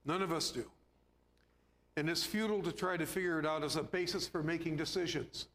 None 0.05 0.22
of 0.22 0.33
us 0.33 0.50
do. 0.50 0.64
And 1.96 2.11
it's 2.11 2.24
futile 2.24 2.62
to 2.62 2.72
try 2.72 2.96
to 2.96 3.07
figure 3.07 3.38
it 3.38 3.46
out 3.46 3.62
as 3.62 3.77
a 3.77 3.83
basis 3.83 4.27
for 4.27 4.42
making 4.42 4.77
decisions. 4.77 5.46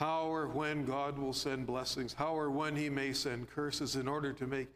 How 0.00 0.32
or 0.32 0.46
when 0.46 0.86
God 0.86 1.18
will 1.18 1.34
send 1.34 1.66
blessings, 1.66 2.14
how 2.14 2.34
or 2.34 2.50
when 2.50 2.74
He 2.74 2.88
may 2.88 3.12
send 3.12 3.50
curses 3.50 3.96
in 3.96 4.08
order 4.08 4.32
to 4.32 4.46
make 4.46 4.68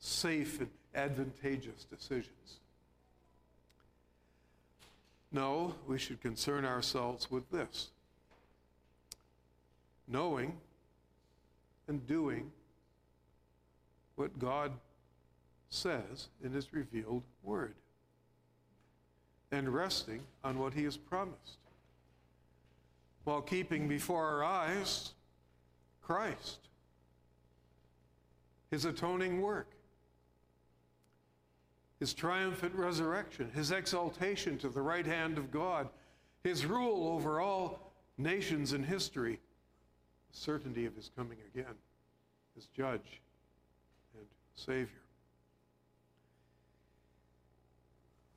safe 0.00 0.58
and 0.58 0.68
advantageous 0.92 1.84
decisions. 1.84 2.58
No, 5.30 5.76
we 5.86 5.98
should 5.98 6.20
concern 6.20 6.64
ourselves 6.64 7.30
with 7.30 7.48
this. 7.52 7.90
Knowing 10.08 10.56
and 11.86 12.04
doing 12.08 12.50
what 14.16 14.36
God 14.36 14.72
says 15.70 16.26
in 16.42 16.50
His 16.50 16.72
revealed 16.72 17.22
Word. 17.44 17.76
And 19.52 19.72
resting 19.72 20.22
on 20.42 20.58
what 20.58 20.74
He 20.74 20.82
has 20.82 20.96
promised 20.96 21.58
while 23.26 23.42
keeping 23.42 23.88
before 23.88 24.24
our 24.24 24.44
eyes 24.44 25.10
Christ, 26.00 26.60
His 28.70 28.84
atoning 28.84 29.42
work, 29.42 29.72
His 31.98 32.14
triumphant 32.14 32.76
resurrection, 32.76 33.50
His 33.52 33.72
exaltation 33.72 34.58
to 34.58 34.68
the 34.68 34.80
right 34.80 35.04
hand 35.04 35.38
of 35.38 35.50
God, 35.50 35.88
His 36.44 36.66
rule 36.66 37.08
over 37.08 37.40
all 37.40 37.92
nations 38.16 38.72
in 38.72 38.84
history, 38.84 39.40
the 40.30 40.36
certainty 40.38 40.86
of 40.86 40.94
His 40.94 41.10
coming 41.16 41.38
again 41.52 41.74
as 42.56 42.66
Judge 42.66 43.20
and 44.16 44.26
Savior. 44.54 45.02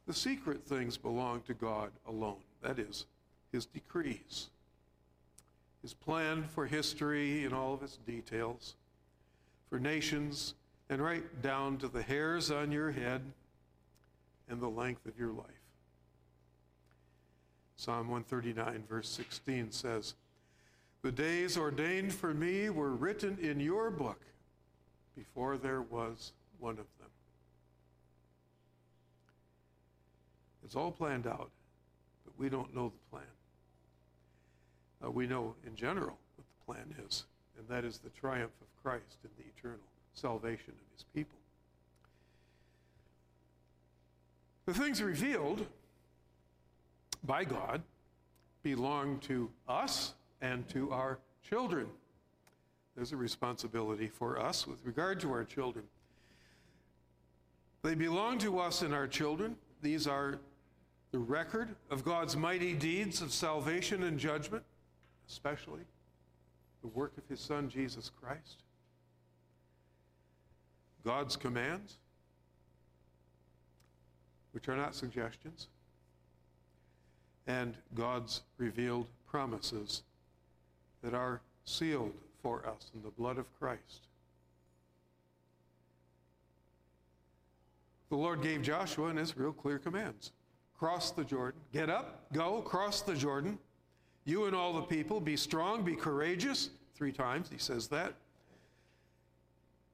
The 0.07 0.15
secret 0.15 0.65
things 0.65 0.97
belong 0.97 1.41
to 1.41 1.53
God 1.53 1.91
alone, 2.07 2.41
that 2.63 2.79
is, 2.79 3.05
His 3.51 3.67
decrees, 3.67 4.49
His 5.81 5.93
planned 5.93 6.49
for 6.49 6.65
history 6.65 7.45
in 7.45 7.53
all 7.53 7.73
of 7.73 7.83
its 7.83 7.97
details, 7.97 8.75
for 9.69 9.79
nations, 9.79 10.55
and 10.89 11.01
right 11.01 11.41
down 11.41 11.77
to 11.77 11.87
the 11.87 12.01
hairs 12.01 12.51
on 12.51 12.71
your 12.71 12.91
head 12.91 13.21
and 14.49 14.59
the 14.59 14.69
length 14.69 15.05
of 15.05 15.17
your 15.17 15.31
life. 15.31 15.45
Psalm 17.77 18.09
139, 18.09 18.83
verse 18.89 19.07
16 19.07 19.71
says, 19.71 20.15
The 21.01 21.11
days 21.11 21.57
ordained 21.57 22.13
for 22.13 22.33
me 22.33 22.69
were 22.69 22.91
written 22.91 23.37
in 23.41 23.61
your 23.61 23.89
book 23.89 24.19
before 25.15 25.57
there 25.57 25.81
was 25.81 26.33
one 26.59 26.73
of 26.73 26.87
them. 26.99 27.09
It's 30.63 30.75
all 30.75 30.91
planned 30.91 31.25
out, 31.25 31.51
but 32.25 32.33
we 32.37 32.49
don't 32.49 32.75
know 32.75 32.89
the 32.89 33.09
plan. 33.09 33.23
Uh, 35.03 35.11
we 35.11 35.27
know 35.27 35.55
in 35.65 35.75
general 35.75 36.17
what 36.35 36.45
the 36.47 36.65
plan 36.65 36.95
is, 37.07 37.25
and 37.57 37.67
that 37.67 37.85
is 37.85 37.99
the 37.99 38.09
triumph 38.09 38.51
of 38.61 38.83
Christ 38.83 39.17
and 39.23 39.31
the 39.37 39.43
eternal 39.57 39.79
salvation 40.13 40.69
of 40.69 40.93
his 40.95 41.05
people. 41.13 41.37
The 44.65 44.73
things 44.73 45.01
revealed 45.01 45.65
by 47.23 47.43
God 47.43 47.81
belong 48.63 49.19
to 49.19 49.49
us 49.67 50.13
and 50.41 50.67
to 50.69 50.91
our 50.91 51.17
children. 51.47 51.87
There's 52.95 53.11
a 53.11 53.17
responsibility 53.17 54.07
for 54.07 54.39
us 54.39 54.67
with 54.67 54.85
regard 54.85 55.19
to 55.21 55.31
our 55.31 55.43
children. 55.43 55.85
They 57.81 57.95
belong 57.95 58.37
to 58.39 58.59
us 58.59 58.81
and 58.81 58.93
our 58.93 59.07
children. 59.07 59.55
These 59.81 60.05
are 60.05 60.39
the 61.11 61.19
record 61.19 61.75
of 61.89 62.03
God's 62.03 62.35
mighty 62.35 62.73
deeds 62.73 63.21
of 63.21 63.31
salvation 63.31 64.03
and 64.03 64.19
judgment, 64.19 64.63
especially 65.29 65.81
the 66.81 66.87
work 66.87 67.13
of 67.17 67.27
his 67.27 67.39
Son, 67.39 67.69
Jesus 67.69 68.11
Christ. 68.21 68.63
God's 71.05 71.35
commands, 71.35 71.97
which 74.51 74.67
are 74.67 74.75
not 74.75 74.95
suggestions, 74.95 75.67
and 77.47 77.75
God's 77.95 78.41
revealed 78.57 79.07
promises 79.27 80.03
that 81.01 81.13
are 81.13 81.41
sealed 81.65 82.13
for 82.41 82.65
us 82.65 82.91
in 82.95 83.01
the 83.01 83.09
blood 83.09 83.37
of 83.37 83.45
Christ. 83.59 84.07
The 88.09 88.15
Lord 88.15 88.41
gave 88.41 88.61
Joshua 88.61 89.07
and 89.07 89.19
Israel 89.19 89.53
clear 89.53 89.77
commands 89.77 90.31
cross 90.77 91.11
the 91.11 91.25
Jordan, 91.25 91.59
get 91.73 91.89
up, 91.89 92.31
go, 92.31 92.61
cross 92.61 93.01
the 93.01 93.13
Jordan. 93.13 93.59
You 94.29 94.45
and 94.45 94.55
all 94.55 94.73
the 94.73 94.83
people, 94.83 95.19
be 95.19 95.35
strong, 95.35 95.81
be 95.81 95.95
courageous. 95.95 96.69
Three 96.93 97.11
times 97.11 97.49
he 97.51 97.57
says 97.57 97.87
that. 97.87 98.13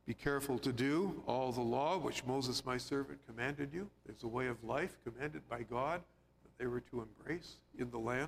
Be 0.05 0.13
careful 0.13 0.59
to 0.59 0.73
do 0.73 1.23
all 1.25 1.53
the 1.53 1.61
law 1.61 1.97
which 1.97 2.25
Moses, 2.25 2.65
my 2.65 2.77
servant, 2.77 3.17
commanded 3.25 3.69
you. 3.73 3.89
There's 4.05 4.23
a 4.23 4.27
way 4.27 4.47
of 4.47 4.61
life 4.61 4.97
commanded 5.05 5.47
by 5.47 5.61
God 5.61 6.01
that 6.43 6.51
they 6.57 6.67
were 6.67 6.81
to 6.81 7.01
embrace 7.01 7.53
in 7.79 7.89
the 7.91 7.97
land. 7.97 8.27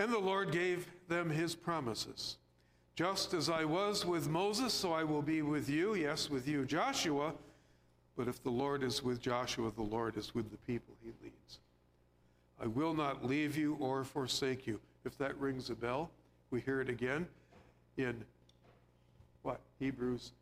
And 0.00 0.12
the 0.12 0.18
Lord 0.18 0.50
gave 0.50 0.88
them 1.06 1.30
his 1.30 1.54
promises. 1.54 2.36
Just 2.96 3.32
as 3.32 3.48
I 3.48 3.64
was 3.64 4.04
with 4.04 4.28
Moses, 4.28 4.74
so 4.74 4.92
I 4.92 5.04
will 5.04 5.22
be 5.22 5.42
with 5.42 5.68
you. 5.68 5.94
Yes, 5.94 6.28
with 6.28 6.48
you, 6.48 6.64
Joshua. 6.64 7.32
But 8.16 8.26
if 8.26 8.42
the 8.42 8.50
Lord 8.50 8.82
is 8.82 9.04
with 9.04 9.20
Joshua, 9.22 9.70
the 9.70 9.82
Lord 9.82 10.16
is 10.16 10.34
with 10.34 10.50
the 10.50 10.58
people 10.66 10.96
he 11.00 11.12
leads. 11.22 11.60
I 12.62 12.66
will 12.66 12.94
not 12.94 13.24
leave 13.24 13.56
you 13.56 13.76
or 13.80 14.04
forsake 14.04 14.66
you. 14.66 14.80
If 15.04 15.16
that 15.18 15.38
rings 15.38 15.70
a 15.70 15.74
bell, 15.74 16.10
we 16.50 16.60
hear 16.60 16.80
it 16.80 16.88
again 16.88 17.26
in 17.96 18.24
what? 19.42 19.60
Hebrews 19.78 20.32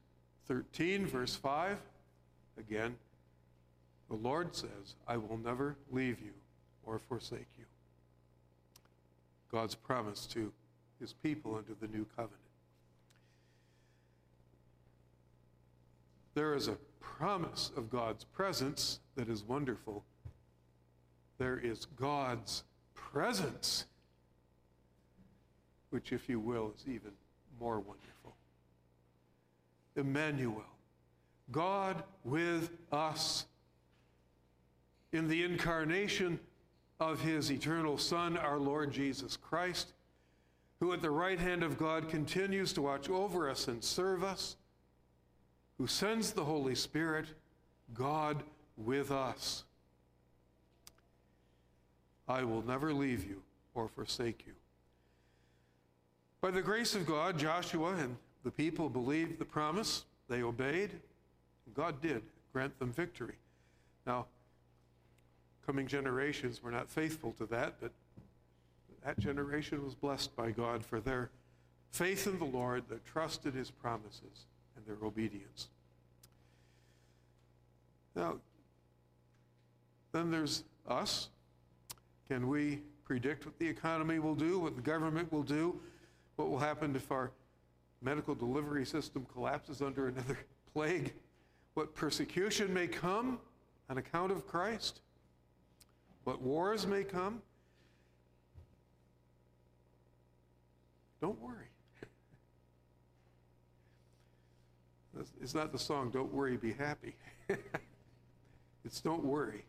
13, 0.49 1.07
verse 1.07 1.37
5. 1.37 1.79
Again, 2.59 2.97
the 4.09 4.17
Lord 4.17 4.55
says, 4.57 4.97
I 5.07 5.17
will 5.17 5.39
never 5.39 5.77
leave 5.93 6.21
you 6.21 6.33
or 6.85 6.99
forsake 6.99 7.47
you. 7.59 7.65
God's 9.53 9.75
promise 9.75 10.27
to 10.27 10.53
his 10.99 11.13
people 11.13 11.55
under 11.55 11.75
the 11.81 11.87
new 11.87 12.07
covenant. 12.17 12.41
There 16.35 16.55
is 16.55 16.69
a 16.69 16.77
promise 17.01 17.71
of 17.77 17.91
God's 17.91 18.25
presence 18.25 19.01
that 19.17 19.29
is 19.29 19.45
wonderful. 19.45 20.05
There 21.39 21.59
is 21.59 21.87
God's 21.97 22.65
presence, 22.95 23.87
which, 25.91 26.13
if 26.13 26.29
you 26.29 26.41
will, 26.41 26.73
is 26.77 26.85
even 26.87 27.13
more 27.61 27.79
wonderful. 27.79 28.35
Emmanuel, 29.97 30.65
God 31.51 32.03
with 32.25 32.71
us. 32.93 33.47
In 35.13 35.29
the 35.29 35.43
incarnation 35.43 36.39
of 37.01 37.21
his 37.23 37.51
eternal 37.51 37.97
Son, 37.97 38.37
our 38.37 38.59
Lord 38.59 38.93
Jesus 38.93 39.37
Christ, 39.37 39.93
who 40.81 40.93
at 40.93 41.03
the 41.03 41.11
right 41.11 41.39
hand 41.39 41.63
of 41.63 41.79
God 41.79 42.09
continues 42.09 42.73
to 42.75 42.83
watch 42.83 43.09
over 43.09 43.49
us 43.51 43.69
and 43.69 43.83
serve 43.83 44.23
us, 44.23 44.57
who 45.79 45.87
sends 45.87 46.33
the 46.33 46.45
Holy 46.45 46.75
Spirit, 46.75 47.27
God 47.95 48.43
with 48.77 49.11
us. 49.11 49.65
I 52.29 52.45
will 52.45 52.63
never 52.63 52.93
leave 52.93 53.25
you 53.25 53.43
or 53.75 53.89
forsake 53.89 54.45
you. 54.47 54.53
By 56.41 56.51
the 56.51 56.63
grace 56.63 56.95
of 56.95 57.07
God, 57.07 57.39
Joshua 57.39 57.95
and 57.95 58.17
the 58.45 58.51
people 58.51 58.89
believed 58.89 59.39
the 59.39 59.45
promise, 59.45 60.05
they 60.29 60.43
obeyed, 60.43 60.91
God 61.75 62.01
did 62.01 62.23
grant 62.53 62.79
them 62.79 62.93
victory. 62.93 63.35
Now, 64.07 64.27
coming 65.67 65.87
generations 65.87 66.63
were 66.63 66.71
not 66.71 66.89
faithful 66.89 67.33
to 67.39 67.47
that, 67.47 67.75
but 67.81 67.93
that 69.05 69.19
generation 69.19 69.85
was 69.85 69.95
blessed 69.95 70.35
by 70.37 70.51
God 70.51 70.85
for 70.85 71.01
their 71.01 71.31
faith 71.91 72.27
in 72.27 72.39
the 72.39 72.45
Lord, 72.45 72.85
their 72.89 73.01
trust 73.05 73.47
in 73.47 73.53
his 73.53 73.71
promises, 73.71 74.47
and 74.77 74.87
their 74.87 75.07
obedience. 75.07 75.69
Now, 78.15 78.37
then 80.13 80.31
there's 80.31 80.65
us. 80.87 81.29
Can 82.29 82.49
we 82.49 82.81
predict 83.05 83.47
what 83.47 83.59
the 83.59 83.67
economy 83.67 84.19
will 84.19 84.35
do, 84.35 84.59
what 84.59 84.77
the 84.77 84.83
government 84.83 85.33
will 85.33 85.43
do, 85.43 85.81
what 86.37 86.51
will 86.51 86.59
happen 86.59 86.95
if 86.95 87.11
our 87.11 87.33
medical 88.03 88.35
delivery 88.35 88.85
system 88.85 89.27
collapses 89.33 89.81
under 89.81 90.09
another 90.09 90.39
plague, 90.75 91.15
what 91.75 91.95
persecution 91.95 92.73
may 92.73 92.87
come 92.87 93.39
on 93.89 93.99
account 93.99 94.31
of 94.31 94.47
Christ, 94.47 95.01
what 96.25 96.43
wars 96.43 96.87
may 96.87 97.03
come? 97.03 97.41
Don't 101.21 101.41
worry. 101.41 101.65
It's 105.41 105.55
not 105.55 105.73
the 105.73 105.79
song, 105.79 106.11
Don't 106.11 106.33
Worry, 106.33 106.57
Be 106.57 106.73
Happy. 106.73 107.17
it's 108.85 109.01
Don't 109.01 109.25
Worry. 109.25 109.65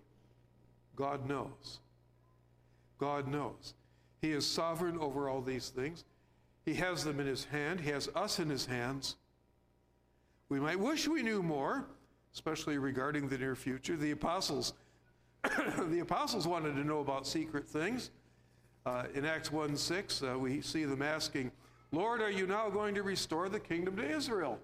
God 0.95 1.27
knows. 1.27 1.79
God 2.99 3.27
knows. 3.27 3.73
He 4.21 4.31
is 4.31 4.45
sovereign 4.45 4.97
over 4.99 5.29
all 5.29 5.41
these 5.41 5.69
things. 5.69 6.03
He 6.65 6.73
has 6.75 7.03
them 7.03 7.19
in 7.19 7.25
His 7.25 7.45
hand, 7.45 7.79
He 7.79 7.89
has 7.89 8.09
us 8.15 8.39
in 8.39 8.49
His 8.49 8.65
hands. 8.65 9.15
We 10.49 10.59
might 10.59 10.79
wish 10.79 11.07
we 11.07 11.23
knew 11.23 11.41
more, 11.41 11.85
especially 12.33 12.77
regarding 12.77 13.29
the 13.29 13.37
near 13.37 13.55
future. 13.55 13.95
The 13.95 14.11
apostles, 14.11 14.73
the 15.43 15.99
apostles 16.01 16.47
wanted 16.47 16.73
to 16.75 16.83
know 16.83 16.99
about 16.99 17.25
secret 17.25 17.67
things. 17.67 18.11
Uh, 18.85 19.03
in 19.13 19.25
Acts 19.25 19.51
1 19.51 19.77
6, 19.77 20.23
uh, 20.23 20.37
we 20.37 20.61
see 20.61 20.85
them 20.85 21.01
asking, 21.01 21.51
Lord, 21.91 22.21
are 22.21 22.31
you 22.31 22.47
now 22.47 22.69
going 22.69 22.95
to 22.95 23.03
restore 23.03 23.49
the 23.49 23.59
kingdom 23.59 23.95
to 23.97 24.09
Israel? 24.09 24.59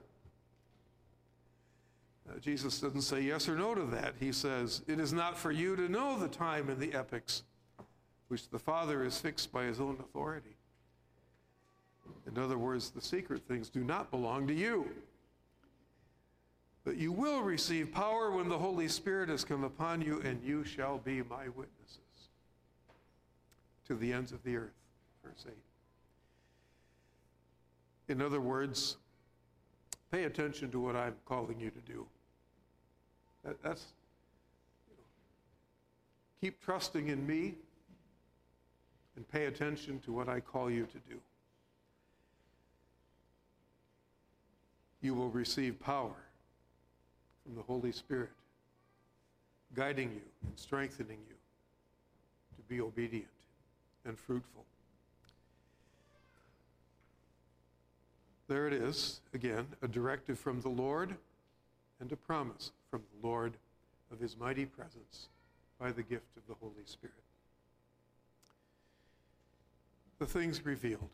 Uh, 2.28 2.40
Jesus 2.40 2.80
doesn't 2.80 3.02
say 3.02 3.22
yes 3.22 3.48
or 3.48 3.56
no 3.56 3.76
to 3.76 3.84
that. 3.84 4.16
He 4.20 4.32
says, 4.32 4.82
It 4.88 5.00
is 5.00 5.14
not 5.14 5.38
for 5.38 5.52
you 5.52 5.76
to 5.76 5.88
know 5.88 6.18
the 6.18 6.28
time 6.28 6.70
and 6.70 6.80
the 6.80 6.94
epochs 6.94 7.44
which 8.28 8.50
the 8.50 8.60
Father 8.60 9.04
has 9.04 9.20
fixed 9.20 9.52
by 9.52 9.66
his 9.66 9.80
own 9.80 9.98
authority. 10.00 10.56
In 12.28 12.38
other 12.38 12.58
words, 12.58 12.90
the 12.90 13.02
secret 13.02 13.44
things 13.48 13.70
do 13.70 13.84
not 13.84 14.12
belong 14.12 14.48
to 14.48 14.54
you. 14.54 14.90
But 16.84 16.98
you 16.98 17.12
will 17.12 17.42
receive 17.42 17.92
power 17.92 18.32
when 18.32 18.48
the 18.48 18.58
Holy 18.58 18.88
Spirit 18.88 19.30
has 19.30 19.44
come 19.44 19.64
upon 19.64 20.02
you, 20.02 20.22
and 20.22 20.42
you 20.44 20.64
shall 20.64 21.00
be 21.00 21.24
my 21.24 21.50
witnesses 21.50 22.00
to 23.88 23.96
the 23.96 24.14
ends 24.14 24.32
of 24.32 24.44
the 24.44 24.56
earth. 24.58 24.74
Verse 25.24 25.46
8. 25.48 25.54
In 28.08 28.22
other 28.22 28.40
words, 28.40 28.98
pay 30.12 30.26
attention 30.26 30.70
to 30.72 30.80
what 30.80 30.96
I'm 30.96 31.16
calling 31.26 31.60
you 31.60 31.72
to 31.72 31.80
do. 31.92 32.06
That, 33.44 33.62
that's, 33.64 33.86
you 34.88 34.96
know, 34.96 35.04
keep 36.40 36.64
trusting 36.64 37.08
in 37.08 37.26
me 37.26 37.56
and 39.16 39.28
pay 39.30 39.46
attention 39.46 40.00
to 40.02 40.12
what 40.12 40.28
I 40.28 40.40
call 40.40 40.70
you 40.70 40.86
to 40.86 40.98
do. 41.10 41.20
You 45.02 45.14
will 45.14 45.30
receive 45.30 45.80
power 45.80 46.16
from 47.46 47.56
the 47.56 47.62
Holy 47.62 47.92
Spirit, 47.92 48.32
guiding 49.76 50.12
you 50.12 50.22
and 50.48 50.58
strengthening 50.58 51.20
you 51.28 51.36
to 52.58 52.62
be 52.68 52.82
obedient 52.82 53.28
and 54.06 54.18
fruitful. 54.18 54.66
There 58.48 58.68
it 58.68 58.74
is, 58.74 59.22
again, 59.34 59.68
a 59.82 59.88
directive 59.88 60.38
from 60.38 60.62
the 60.62 60.70
Lord 60.70 61.16
and 62.00 62.12
a 62.12 62.16
promise 62.16 62.72
from 62.92 63.02
the 63.12 63.28
Lord 63.28 63.54
of 64.12 64.20
his 64.20 64.38
mighty 64.38 64.66
presence 64.66 65.30
by 65.80 65.92
the 65.92 66.04
gift 66.04 66.38
of 66.38 66.44
the 66.48 66.56
Holy 66.62 66.86
Spirit. 66.86 67.25
The 70.20 70.26
things 70.26 70.66
revealed 70.66 71.10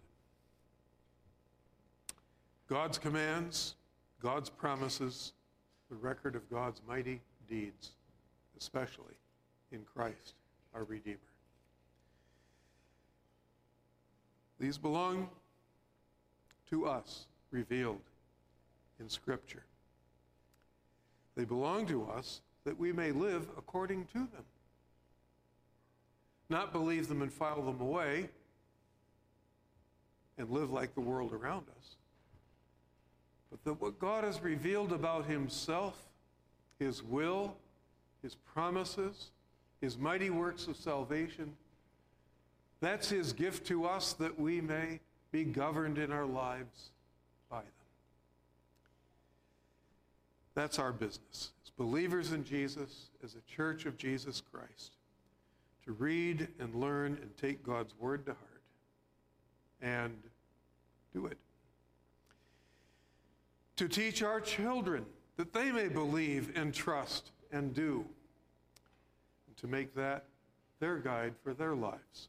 God's 2.68 2.98
commands, 2.98 3.76
God's 4.22 4.50
promises, 4.50 5.34
the 5.90 5.96
record 5.96 6.36
of 6.36 6.50
God's 6.50 6.82
mighty 6.88 7.22
deeds, 7.50 7.92
especially 8.58 9.16
in 9.72 9.82
Christ, 9.94 10.36
our 10.74 10.84
Redeemer. 10.84 11.18
These 14.60 14.78
belong 14.78 15.30
to 16.70 16.86
us, 16.86 17.26
revealed 17.50 18.02
in 19.00 19.10
Scripture. 19.10 19.64
They 21.36 21.44
belong 21.44 21.88
to 21.88 22.06
us 22.06 22.42
that 22.64 22.80
we 22.80 22.94
may 22.94 23.12
live 23.12 23.48
according 23.58 24.06
to 24.14 24.20
them. 24.20 24.46
Not 26.50 26.72
believe 26.72 27.08
them 27.08 27.22
and 27.22 27.34
file 27.34 27.64
them 27.64 27.82
away 27.82 28.30
and 30.41 30.49
live 30.49 30.71
like 30.71 30.93
the 30.95 31.01
world 31.01 31.32
around 31.32 31.65
us 31.77 31.95
but 33.51 33.63
that 33.65 33.82
what 33.82 33.99
God 33.99 34.23
has 34.23 34.41
revealed 34.41 34.93
about 34.93 35.25
himself, 35.25 35.97
his 36.80 37.04
will, 37.04 37.58
his 38.23 38.36
promises, 38.36 39.32
his 39.82 39.97
mighty 39.97 40.30
works 40.30 40.67
of 40.67 40.77
salvation, 40.77 41.54
that's 42.80 43.10
his 43.10 43.34
gift 43.34 43.67
to 43.67 43.86
us 43.86 44.13
that 44.13 44.39
we 44.39 44.62
may 44.62 45.01
be 45.32 45.43
governed 45.43 45.97
in 45.97 46.12
our 46.12 46.25
lives 46.25 46.91
by 47.49 47.60
them. 47.60 47.67
That's 50.56 50.80
our 50.80 50.93
business 50.93 51.51
as 51.63 51.71
believers 51.77 52.32
in 52.32 52.43
Jesus, 52.45 53.10
as 53.23 53.36
a 53.36 53.54
church 53.54 53.86
of 53.86 53.97
Jesus 53.97 54.41
Christ, 54.51 54.93
to 55.86 55.91
read 55.91 56.47
and 56.60 56.73
learn 56.73 57.17
and 57.21 57.36
take 57.38 57.63
God's 57.63 57.93
word 57.99 58.25
to 58.25 58.32
heart 58.32 58.51
and 59.82 60.13
do 61.13 61.26
it 61.26 61.38
to 63.82 63.88
teach 63.88 64.22
our 64.22 64.39
children 64.39 65.04
that 65.38 65.54
they 65.54 65.72
may 65.72 65.88
believe 65.88 66.52
and 66.56 66.72
trust 66.72 67.32
and 67.52 67.74
do, 67.74 68.06
and 69.48 69.58
to 69.58 69.65
make 69.65 69.96
that 69.96 70.26
their 70.80 70.98
guide 70.98 71.34
for 71.44 71.56
their 71.56 71.74
lives, 71.74 72.28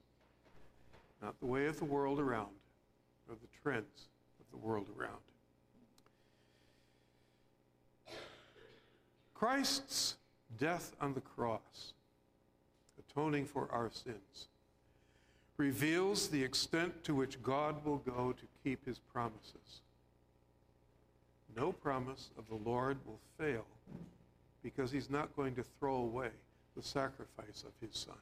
not 1.21 1.39
the 1.41 1.47
way 1.47 1.67
of 1.67 1.79
the 1.79 1.85
world 1.85 2.19
around 2.19 2.49
or 3.29 3.35
the 3.35 3.49
trends 3.63 4.09
of 4.41 4.51
the 4.51 4.67
world 4.67 4.87
around. 4.99 5.13
Christ's 9.35 10.17
death 10.59 10.97
on 11.03 11.13
the 11.13 11.21
cross, 11.21 11.93
atoning 12.99 13.45
for 13.45 13.69
our 13.71 13.91
sins, 13.93 14.49
reveals 15.63 16.29
the 16.29 16.43
extent 16.43 17.05
to 17.05 17.15
which 17.15 17.43
God 17.43 17.85
will 17.85 17.99
go 17.99 18.33
to 18.33 18.47
keep 18.63 18.85
his 18.85 18.99
promises 18.99 19.83
no 21.57 21.73
promise 21.73 22.31
of 22.39 22.49
the 22.49 22.69
Lord 22.69 22.99
will 23.07 23.21
fail 23.39 23.65
because 24.63 24.91
he's 24.91 25.11
not 25.11 25.35
going 25.37 25.55
to 25.57 25.63
throw 25.63 25.97
away 25.97 26.31
the 26.77 26.83
sacrifice 26.83 27.65
of 27.67 27.73
his 27.87 27.99
Son. 27.99 28.15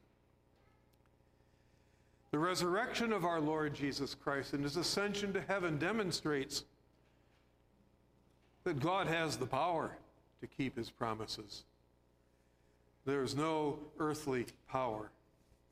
The 2.31 2.39
resurrection 2.39 3.13
of 3.13 3.25
our 3.25 3.41
Lord 3.41 3.75
Jesus 3.75 4.15
Christ 4.15 4.53
and 4.53 4.65
his 4.65 4.77
ascension 4.77 5.33
to 5.33 5.41
heaven 5.43 5.79
demonstrates 5.79 6.65
that 8.65 8.81
God 8.81 9.07
has 9.07 9.37
the 9.37 9.47
power 9.47 9.97
to 10.41 10.47
keep 10.47 10.77
his 10.77 10.91
promises. 10.91 11.65
There 13.05 13.23
is 13.23 13.35
no 13.35 13.79
earthly 13.99 14.47
power 14.69 15.11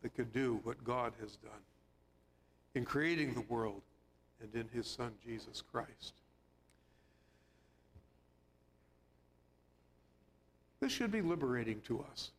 that 0.02 0.14
could 0.14 0.32
do 0.32 0.60
what 0.62 0.82
God 0.84 1.12
has 1.20 1.36
done 1.36 1.60
in 2.74 2.84
creating 2.84 3.34
the 3.34 3.42
world 3.42 3.82
and 4.40 4.54
in 4.54 4.68
his 4.72 4.86
Son, 4.86 5.12
Jesus 5.24 5.62
Christ. 5.72 6.14
This 10.80 10.92
should 10.92 11.10
be 11.10 11.22
liberating 11.22 11.80
to 11.82 12.04
us. 12.10 12.30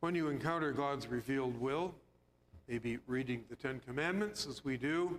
When 0.00 0.14
you 0.14 0.28
encounter 0.28 0.70
God's 0.70 1.08
revealed 1.08 1.60
will, 1.60 1.92
maybe 2.68 2.98
reading 3.08 3.44
the 3.50 3.56
Ten 3.56 3.80
Commandments 3.84 4.46
as 4.46 4.64
we 4.64 4.76
do, 4.76 5.18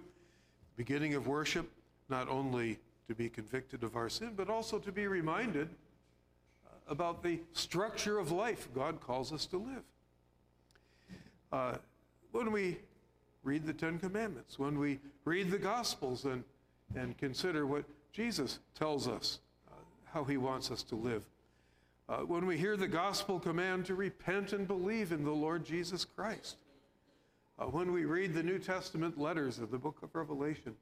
beginning 0.77 1.15
of 1.15 1.27
worship, 1.27 1.69
not 2.07 2.29
only 2.29 2.79
to 3.09 3.15
be 3.15 3.27
convicted 3.27 3.83
of 3.83 3.97
our 3.97 4.07
sin, 4.07 4.31
but 4.37 4.49
also 4.49 4.79
to 4.79 4.91
be 4.91 5.07
reminded 5.07 5.67
about 6.89 7.23
the 7.23 7.39
structure 7.53 8.19
of 8.19 8.31
life 8.31 8.67
God 8.75 8.99
calls 8.99 9.31
us 9.31 9.45
to 9.45 9.57
live. 9.57 9.83
Uh, 11.51 11.77
when 12.31 12.51
we 12.51 12.77
read 13.43 13.65
the 13.65 13.73
Ten 13.73 13.99
Commandments, 13.99 14.59
when 14.59 14.77
we 14.77 14.99
read 15.23 15.49
the 15.49 15.57
Gospels 15.57 16.25
and, 16.25 16.43
and 16.95 17.17
consider 17.17 17.65
what 17.65 17.85
Jesus 18.11 18.59
tells 18.77 19.07
us 19.07 19.39
how 20.11 20.23
he 20.23 20.37
wants 20.37 20.71
us 20.71 20.83
to 20.83 20.95
live. 20.95 21.23
uh, 22.09 22.17
when 22.17 22.45
we 22.45 22.57
hear 22.57 22.75
the 22.75 22.87
gospel 22.87 23.39
command 23.39 23.85
to 23.85 23.93
repent 23.93 24.51
and 24.51 24.67
believe 24.67 25.11
in 25.11 25.23
the 25.23 25.31
Lord 25.31 25.63
Jesus 25.63 26.03
Christ, 26.03 26.57
uh, 27.59 27.65
when 27.65 27.91
we 27.91 28.05
read 28.05 28.33
the 28.33 28.41
New 28.41 28.57
Testament 28.57 29.19
letters 29.19 29.59
of 29.59 29.69
the 29.69 29.77
book 29.77 29.97
of 30.01 30.15
Revelation, 30.15 30.75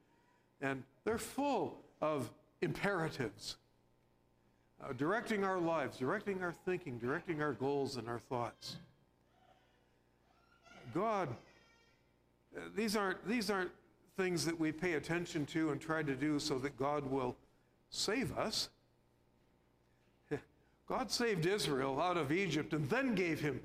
and 0.62 0.82
they're 1.04 1.18
full 1.18 1.76
of 2.00 2.30
imperatives, 2.62 3.56
uh, 4.82 4.92
directing 4.92 5.44
our 5.44 5.58
lives, 5.58 5.98
directing 5.98 6.42
our 6.42 6.52
thinking, 6.52 6.98
directing 6.98 7.42
our 7.42 7.52
goals 7.52 7.96
and 7.96 8.08
our 8.08 8.18
thoughts. 8.18 8.76
God, 10.94 11.28
uh, 12.56 12.60
these 12.76 12.96
aren't, 12.96 13.26
these 13.26 13.50
aren't 13.50 13.70
things 14.16 14.44
that 14.44 14.58
we 14.58 14.72
pay 14.72 14.94
attention 14.94 15.46
to 15.46 15.70
and 15.70 15.80
try 15.80 16.02
to 16.02 16.14
do 16.14 16.38
so 16.38 16.58
that 16.58 16.76
God 16.76 17.08
will 17.10 17.36
save 17.90 18.36
us. 18.36 18.68
God 20.88 21.10
saved 21.10 21.46
Israel 21.46 22.00
out 22.00 22.16
of 22.16 22.32
Egypt 22.32 22.72
and 22.72 22.88
then 22.88 23.14
gave 23.14 23.40
him 23.40 23.60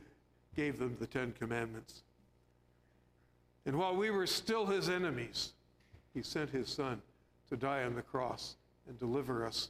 gave 0.56 0.78
them 0.78 0.96
the 1.00 1.08
10 1.08 1.34
commandments. 1.40 2.04
And 3.66 3.78
while 3.78 3.96
we 3.96 4.12
were 4.12 4.28
still 4.28 4.66
his 4.66 4.90
enemies, 4.90 5.54
he 6.14 6.22
sent 6.22 6.50
his 6.50 6.70
son 6.70 7.02
to 7.50 7.58
die 7.58 7.84
on 7.84 7.96
the 7.96 8.02
cross 8.02 8.56
and 8.88 9.00
deliver 9.00 9.46
us 9.46 9.70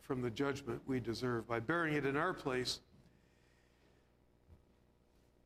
from 0.00 0.22
the 0.22 0.30
judgment 0.30 0.80
we 0.86 1.00
deserve 1.00 1.46
by 1.46 1.60
bearing 1.60 1.94
it 1.94 2.06
in 2.06 2.16
our 2.16 2.32
place. 2.32 2.80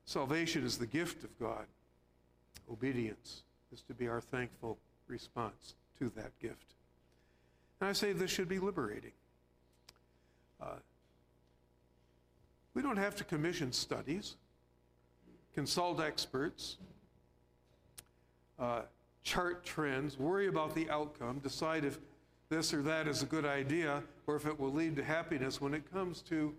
Salvation 0.04 0.64
is 0.64 0.78
the 0.78 0.86
gift 0.86 1.24
of 1.24 1.38
God. 1.38 1.66
Obedience 2.70 3.42
is 3.72 3.82
to 3.82 3.94
be 3.94 4.08
our 4.08 4.20
thankful 4.20 4.78
response 5.08 5.74
to 5.98 6.10
that 6.16 6.30
gift. 6.40 6.74
And 7.80 7.88
I 7.88 7.92
say 7.92 8.12
this 8.12 8.30
should 8.30 8.48
be 8.48 8.58
liberating. 8.58 9.12
Uh, 10.60 10.76
we 12.74 12.82
don't 12.82 12.96
have 12.96 13.16
to 13.16 13.24
commission 13.24 13.72
studies, 13.72 14.36
consult 15.54 16.00
experts, 16.00 16.78
uh, 18.58 18.82
chart 19.22 19.64
trends, 19.64 20.18
worry 20.18 20.46
about 20.46 20.74
the 20.74 20.88
outcome, 20.90 21.38
decide 21.40 21.84
if 21.84 21.98
this 22.52 22.74
or 22.74 22.82
that 22.82 23.08
is 23.08 23.22
a 23.22 23.26
good 23.26 23.46
idea 23.46 24.02
or 24.26 24.36
if 24.36 24.44
it 24.44 24.60
will 24.60 24.72
lead 24.72 24.94
to 24.96 25.02
happiness 25.02 25.58
when 25.58 25.72
it 25.72 25.90
comes 25.90 26.20
to 26.20 26.54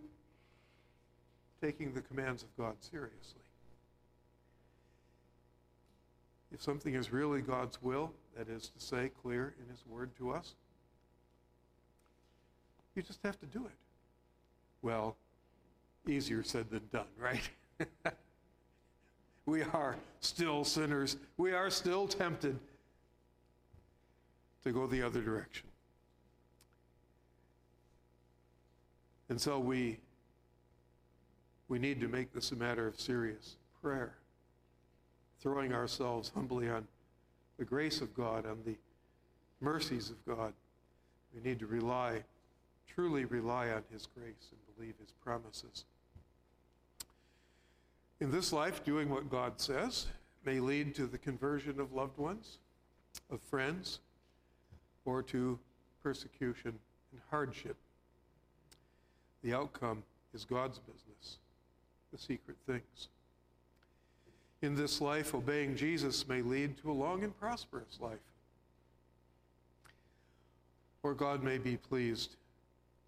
taking 1.62 1.93
the 1.93 2.01
commands 2.01 2.41
of 2.41 2.49
God 2.58 2.73
seriously. 2.79 3.41
If 6.51 6.63
something 6.63 6.95
is 6.95 7.13
really 7.13 7.41
God's 7.41 7.82
will, 7.82 8.12
that 8.36 8.49
is 8.49 8.69
to 8.69 8.84
say, 8.84 9.12
clear 9.21 9.53
in 9.60 9.69
His 9.69 9.84
Word 9.88 10.10
to 10.17 10.32
us, 10.32 10.56
you 12.95 13.03
just 13.03 13.19
have 13.23 13.39
to 13.39 13.45
do 13.45 13.63
it. 13.65 13.71
Well, 14.82 15.15
easier 16.08 16.41
said 16.43 16.71
than 16.71 16.82
done, 16.91 17.08
right? 17.19 17.49
we 19.45 19.62
are 19.62 19.95
still 20.21 20.63
sinners. 20.63 21.17
We 21.38 21.53
are 21.53 21.69
still 21.69 22.08
tempted 22.08 22.58
to 24.63 24.71
go 24.71 24.88
the 24.88 25.03
other 25.03 25.21
direction. 25.21 25.67
And 29.29 29.39
so 29.39 29.59
we, 29.59 29.99
we 31.67 31.79
need 31.79 31.99
to 32.01 32.07
make 32.07 32.33
this 32.33 32.51
a 32.51 32.55
matter 32.55 32.88
of 32.88 32.99
serious 32.99 33.55
prayer, 33.81 34.15
throwing 35.39 35.73
ourselves 35.73 36.31
humbly 36.33 36.69
on 36.69 36.88
the 37.57 37.65
grace 37.65 38.01
of 38.01 38.13
God, 38.15 38.45
on 38.45 38.59
the 38.65 38.75
mercies 39.62 40.09
of 40.09 40.25
God. 40.25 40.53
We 41.33 41.41
need 41.41 41.59
to 41.59 41.67
rely, 41.67 42.23
truly 42.88 43.25
rely 43.25 43.69
on 43.69 43.83
His 43.91 44.07
grace 44.07 44.51
and 44.51 44.75
believe 44.75 44.95
His 44.99 45.12
promises. 45.23 45.86
In 48.19 48.31
this 48.31 48.53
life, 48.53 48.83
doing 48.83 49.09
what 49.09 49.29
God 49.29 49.59
says 49.59 50.07
may 50.45 50.59
lead 50.59 50.95
to 50.95 51.07
the 51.07 51.17
conversion 51.17 51.79
of 51.79 51.93
loved 51.93 52.17
ones, 52.17 52.57
of 53.31 53.41
friends, 53.41 53.99
or 55.05 55.21
to 55.23 55.59
persecution 56.01 56.73
and 57.12 57.21
hardship. 57.29 57.77
The 59.43 59.53
outcome 59.53 60.03
is 60.34 60.45
God's 60.45 60.79
business, 60.79 61.38
the 62.12 62.17
secret 62.17 62.58
things. 62.65 63.10
In 64.62 64.75
this 64.75 65.01
life, 65.01 65.36
obeying 65.36 65.75
Jesus 65.75 66.27
may 66.27 66.41
lead 66.41 66.77
to 66.77 66.91
a 66.91 66.93
long 66.93 67.23
and 67.23 67.38
prosperous 67.38 67.99
life. 67.99 68.17
Or 71.03 71.13
God 71.13 71.43
may 71.43 71.58
be 71.58 71.75
pleased 71.75 72.38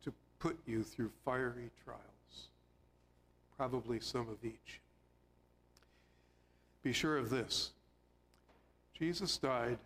to 0.03 0.13
put 0.39 0.57
you 0.65 0.83
through 0.83 1.11
fiery 1.23 1.71
trials, 1.85 2.49
probably 3.55 4.01
some 4.01 4.27
of 4.27 4.43
each. 4.43 4.81
Be 6.83 6.91
sure 6.91 7.17
of 7.17 7.29
this 7.29 7.71
Jesus 8.93 9.37
died 9.37 9.77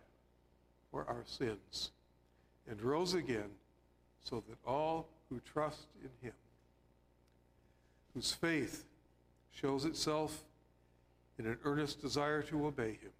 for 0.90 1.04
our 1.08 1.22
sins 1.24 1.92
and 2.68 2.82
rose 2.82 3.14
again 3.14 3.50
so 4.24 4.42
that 4.48 4.58
all 4.66 5.06
who 5.30 5.40
trust 5.40 5.86
in 6.02 6.10
him, 6.26 6.34
whose 8.14 8.32
faith 8.32 8.84
shows 9.54 9.84
itself 9.84 10.42
in 11.38 11.46
an 11.46 11.56
earnest 11.64 12.02
desire 12.02 12.42
to 12.42 12.66
obey 12.66 12.90
him, 12.90 13.12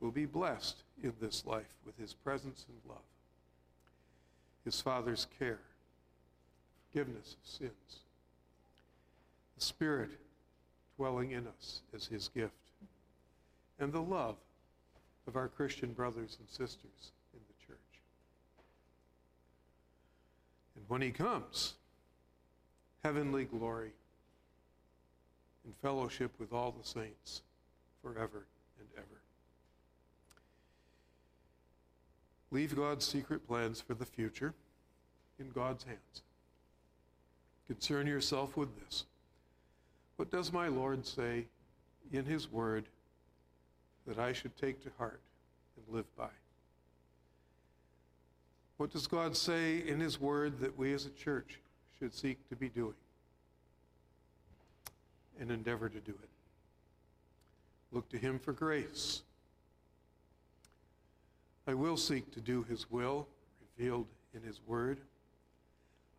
will 0.00 0.10
be 0.10 0.26
blessed 0.26 0.76
in 1.02 1.12
this 1.20 1.46
life 1.46 1.74
with 1.86 1.96
his 1.98 2.12
presence 2.12 2.66
and 2.68 2.78
love, 2.88 3.04
his 4.64 4.80
Father's 4.80 5.26
care, 5.38 5.60
forgiveness 6.90 7.36
of 7.42 7.48
sins, 7.48 8.00
the 9.56 9.64
Spirit 9.64 10.10
dwelling 10.96 11.30
in 11.30 11.46
us 11.46 11.80
as 11.94 12.06
his 12.06 12.28
gift, 12.28 12.52
and 13.78 13.92
the 13.92 14.02
love 14.02 14.36
of 15.26 15.36
our 15.36 15.48
Christian 15.48 15.92
brothers 15.92 16.36
and 16.40 16.48
sisters 16.48 17.12
And 20.78 20.88
when 20.88 21.02
he 21.02 21.10
comes, 21.10 21.74
heavenly 23.02 23.44
glory 23.46 23.90
in 25.66 25.72
fellowship 25.82 26.30
with 26.38 26.52
all 26.52 26.70
the 26.70 26.86
saints 26.86 27.42
forever 28.00 28.46
and 28.78 28.88
ever. 28.96 29.20
Leave 32.52 32.76
God's 32.76 33.04
secret 33.04 33.46
plans 33.46 33.80
for 33.80 33.94
the 33.94 34.06
future 34.06 34.54
in 35.40 35.50
God's 35.50 35.82
hands. 35.82 36.22
Concern 37.66 38.06
yourself 38.06 38.56
with 38.56 38.68
this. 38.78 39.04
What 40.16 40.30
does 40.30 40.52
my 40.52 40.68
Lord 40.68 41.04
say 41.04 41.46
in 42.12 42.24
His 42.24 42.50
Word 42.50 42.84
that 44.06 44.20
I 44.20 44.32
should 44.32 44.56
take 44.56 44.80
to 44.84 44.90
heart 44.96 45.20
and 45.76 45.94
live 45.94 46.06
by? 46.16 46.30
What 48.78 48.90
does 48.90 49.06
God 49.06 49.36
say 49.36 49.86
in 49.86 50.00
His 50.00 50.20
Word 50.20 50.60
that 50.60 50.78
we 50.78 50.94
as 50.94 51.04
a 51.04 51.10
church 51.10 51.60
should 51.98 52.14
seek 52.14 52.48
to 52.48 52.56
be 52.56 52.68
doing 52.68 52.94
and 55.38 55.50
endeavor 55.50 55.88
to 55.88 56.00
do 56.00 56.12
it? 56.12 56.28
Look 57.92 58.08
to 58.08 58.18
Him 58.18 58.38
for 58.38 58.52
grace. 58.52 59.22
I 61.66 61.74
will 61.74 61.96
seek 61.96 62.32
to 62.32 62.40
do 62.40 62.62
His 62.62 62.90
will 62.90 63.26
revealed 63.76 64.06
in 64.34 64.42
His 64.42 64.60
Word. 64.66 64.98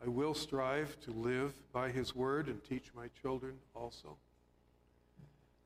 I 0.06 0.08
will 0.08 0.34
strive 0.34 1.00
to 1.02 1.12
live 1.12 1.54
by 1.74 1.90
his 1.90 2.16
word 2.16 2.48
and 2.48 2.64
teach 2.64 2.92
my 2.96 3.10
children 3.22 3.56
also. 3.76 4.16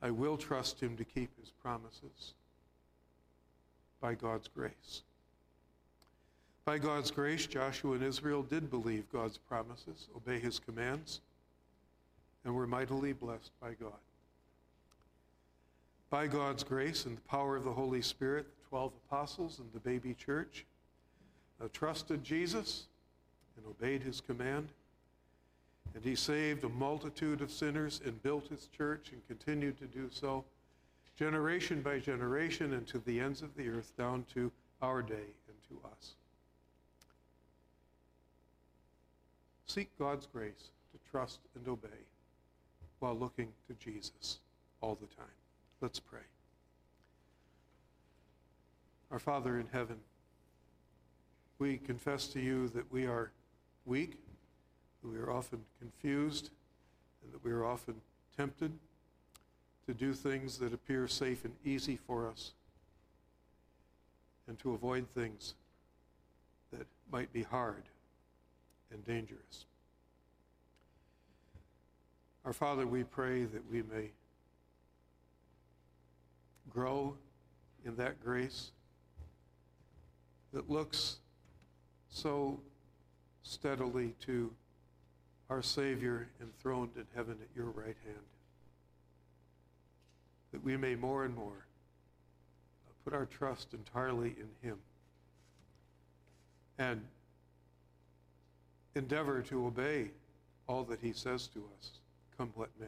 I 0.01 0.09
will 0.09 0.37
trust 0.37 0.81
him 0.81 0.97
to 0.97 1.03
keep 1.03 1.29
his 1.39 1.51
promises 1.51 2.33
by 4.01 4.15
God's 4.15 4.47
grace. 4.47 5.03
By 6.65 6.77
God's 6.77 7.11
grace, 7.11 7.45
Joshua 7.45 7.95
and 7.95 8.03
Israel 8.03 8.41
did 8.41 8.69
believe 8.69 9.11
God's 9.11 9.37
promises, 9.37 10.07
obey 10.15 10.39
his 10.39 10.59
commands, 10.59 11.19
and 12.45 12.55
were 12.55 12.67
mightily 12.67 13.11
blessed 13.11 13.51
by 13.61 13.73
God. 13.73 13.91
By 16.09 16.27
God's 16.27 16.63
grace 16.63 17.05
and 17.05 17.17
the 17.17 17.21
power 17.21 17.57
of 17.57 17.65
the 17.65 17.73
Holy 17.73 18.01
Spirit, 18.01 18.45
the 18.45 18.69
12 18.69 18.93
apostles 19.07 19.59
and 19.59 19.67
the 19.73 19.79
baby 19.79 20.13
church 20.13 20.65
uh, 21.61 21.67
trusted 21.73 22.23
Jesus 22.23 22.85
and 23.57 23.65
obeyed 23.65 24.01
his 24.01 24.21
command. 24.21 24.69
And 25.95 26.03
he 26.03 26.15
saved 26.15 26.63
a 26.63 26.69
multitude 26.69 27.41
of 27.41 27.51
sinners 27.51 27.99
and 28.05 28.23
built 28.23 28.47
his 28.47 28.67
church 28.75 29.11
and 29.11 29.27
continued 29.27 29.77
to 29.79 29.85
do 29.85 30.09
so, 30.11 30.45
generation 31.17 31.81
by 31.81 31.99
generation, 31.99 32.73
and 32.73 32.87
to 32.87 32.99
the 32.99 33.19
ends 33.19 33.41
of 33.41 33.53
the 33.55 33.67
earth, 33.67 33.91
down 33.97 34.25
to 34.33 34.49
our 34.81 35.01
day 35.01 35.13
and 35.13 35.57
to 35.69 35.87
us. 35.87 36.13
Seek 39.73 39.89
God's 39.97 40.27
grace 40.27 40.69
to 40.91 41.09
trust 41.09 41.39
and 41.55 41.67
obey 41.67 42.05
while 42.99 43.15
looking 43.15 43.47
to 43.67 43.73
Jesus 43.83 44.37
all 44.81 44.93
the 44.93 45.07
time. 45.15 45.25
Let's 45.81 45.99
pray. 45.99 46.19
Our 49.09 49.17
Father 49.17 49.59
in 49.59 49.65
heaven, 49.73 49.95
we 51.57 51.77
confess 51.77 52.27
to 52.27 52.39
you 52.39 52.67
that 52.75 52.91
we 52.91 53.07
are 53.07 53.31
weak, 53.87 54.11
that 55.01 55.09
we 55.09 55.17
are 55.17 55.31
often 55.31 55.61
confused 55.79 56.51
and 57.23 57.33
that 57.33 57.43
we 57.43 57.51
are 57.51 57.65
often 57.65 57.95
tempted 58.37 58.73
to 59.87 59.93
do 59.95 60.13
things 60.13 60.59
that 60.59 60.71
appear 60.71 61.07
safe 61.07 61.45
and 61.45 61.55
easy 61.65 61.97
for 62.05 62.29
us 62.29 62.51
and 64.47 64.59
to 64.59 64.75
avoid 64.75 65.07
things 65.15 65.55
that 66.71 66.85
might 67.11 67.33
be 67.33 67.41
hard 67.41 67.81
and 68.93 69.05
dangerous. 69.05 69.65
Our 72.45 72.53
Father, 72.53 72.85
we 72.85 73.03
pray 73.03 73.45
that 73.45 73.69
we 73.69 73.81
may 73.81 74.11
grow 76.69 77.15
in 77.85 77.95
that 77.97 78.23
grace 78.23 78.71
that 80.53 80.69
looks 80.69 81.17
so 82.09 82.59
steadily 83.41 84.15
to 84.21 84.51
our 85.49 85.61
Savior 85.61 86.29
enthroned 86.41 86.91
in 86.95 87.05
heaven 87.15 87.37
at 87.41 87.55
your 87.55 87.71
right 87.71 87.97
hand. 88.05 88.25
That 90.51 90.63
we 90.63 90.77
may 90.77 90.95
more 90.95 91.25
and 91.25 91.35
more 91.35 91.65
put 93.03 93.13
our 93.13 93.25
trust 93.25 93.73
entirely 93.73 94.35
in 94.39 94.67
Him 94.67 94.77
and 96.77 97.01
endeavor 98.95 99.41
to 99.41 99.65
obey 99.65 100.11
all 100.67 100.83
that 100.85 100.99
He 100.99 101.13
says 101.13 101.47
to 101.47 101.63
us, 101.79 101.91
come 102.37 102.51
what 102.55 102.69
may. 102.79 102.85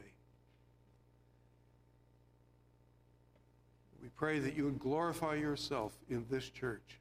We 4.02 4.10
pray 4.10 4.40
that 4.40 4.56
you 4.56 4.66
would 4.66 4.80
glorify 4.80 5.36
yourself 5.36 5.94
in 6.10 6.26
this 6.30 6.50
church 6.50 7.00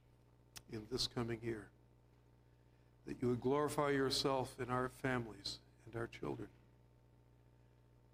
in 0.72 0.82
this 0.90 1.06
coming 1.06 1.38
year, 1.42 1.68
that 3.06 3.16
you 3.20 3.28
would 3.28 3.40
glorify 3.40 3.90
yourself 3.90 4.54
in 4.60 4.70
our 4.70 4.90
families 5.02 5.58
and 5.86 6.00
our 6.00 6.08
children 6.08 6.48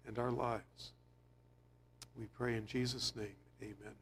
and 0.07 0.19
our 0.19 0.31
lives. 0.31 0.91
We 2.17 2.25
pray 2.37 2.55
in 2.55 2.67
Jesus' 2.67 3.15
name, 3.15 3.35
amen. 3.61 3.95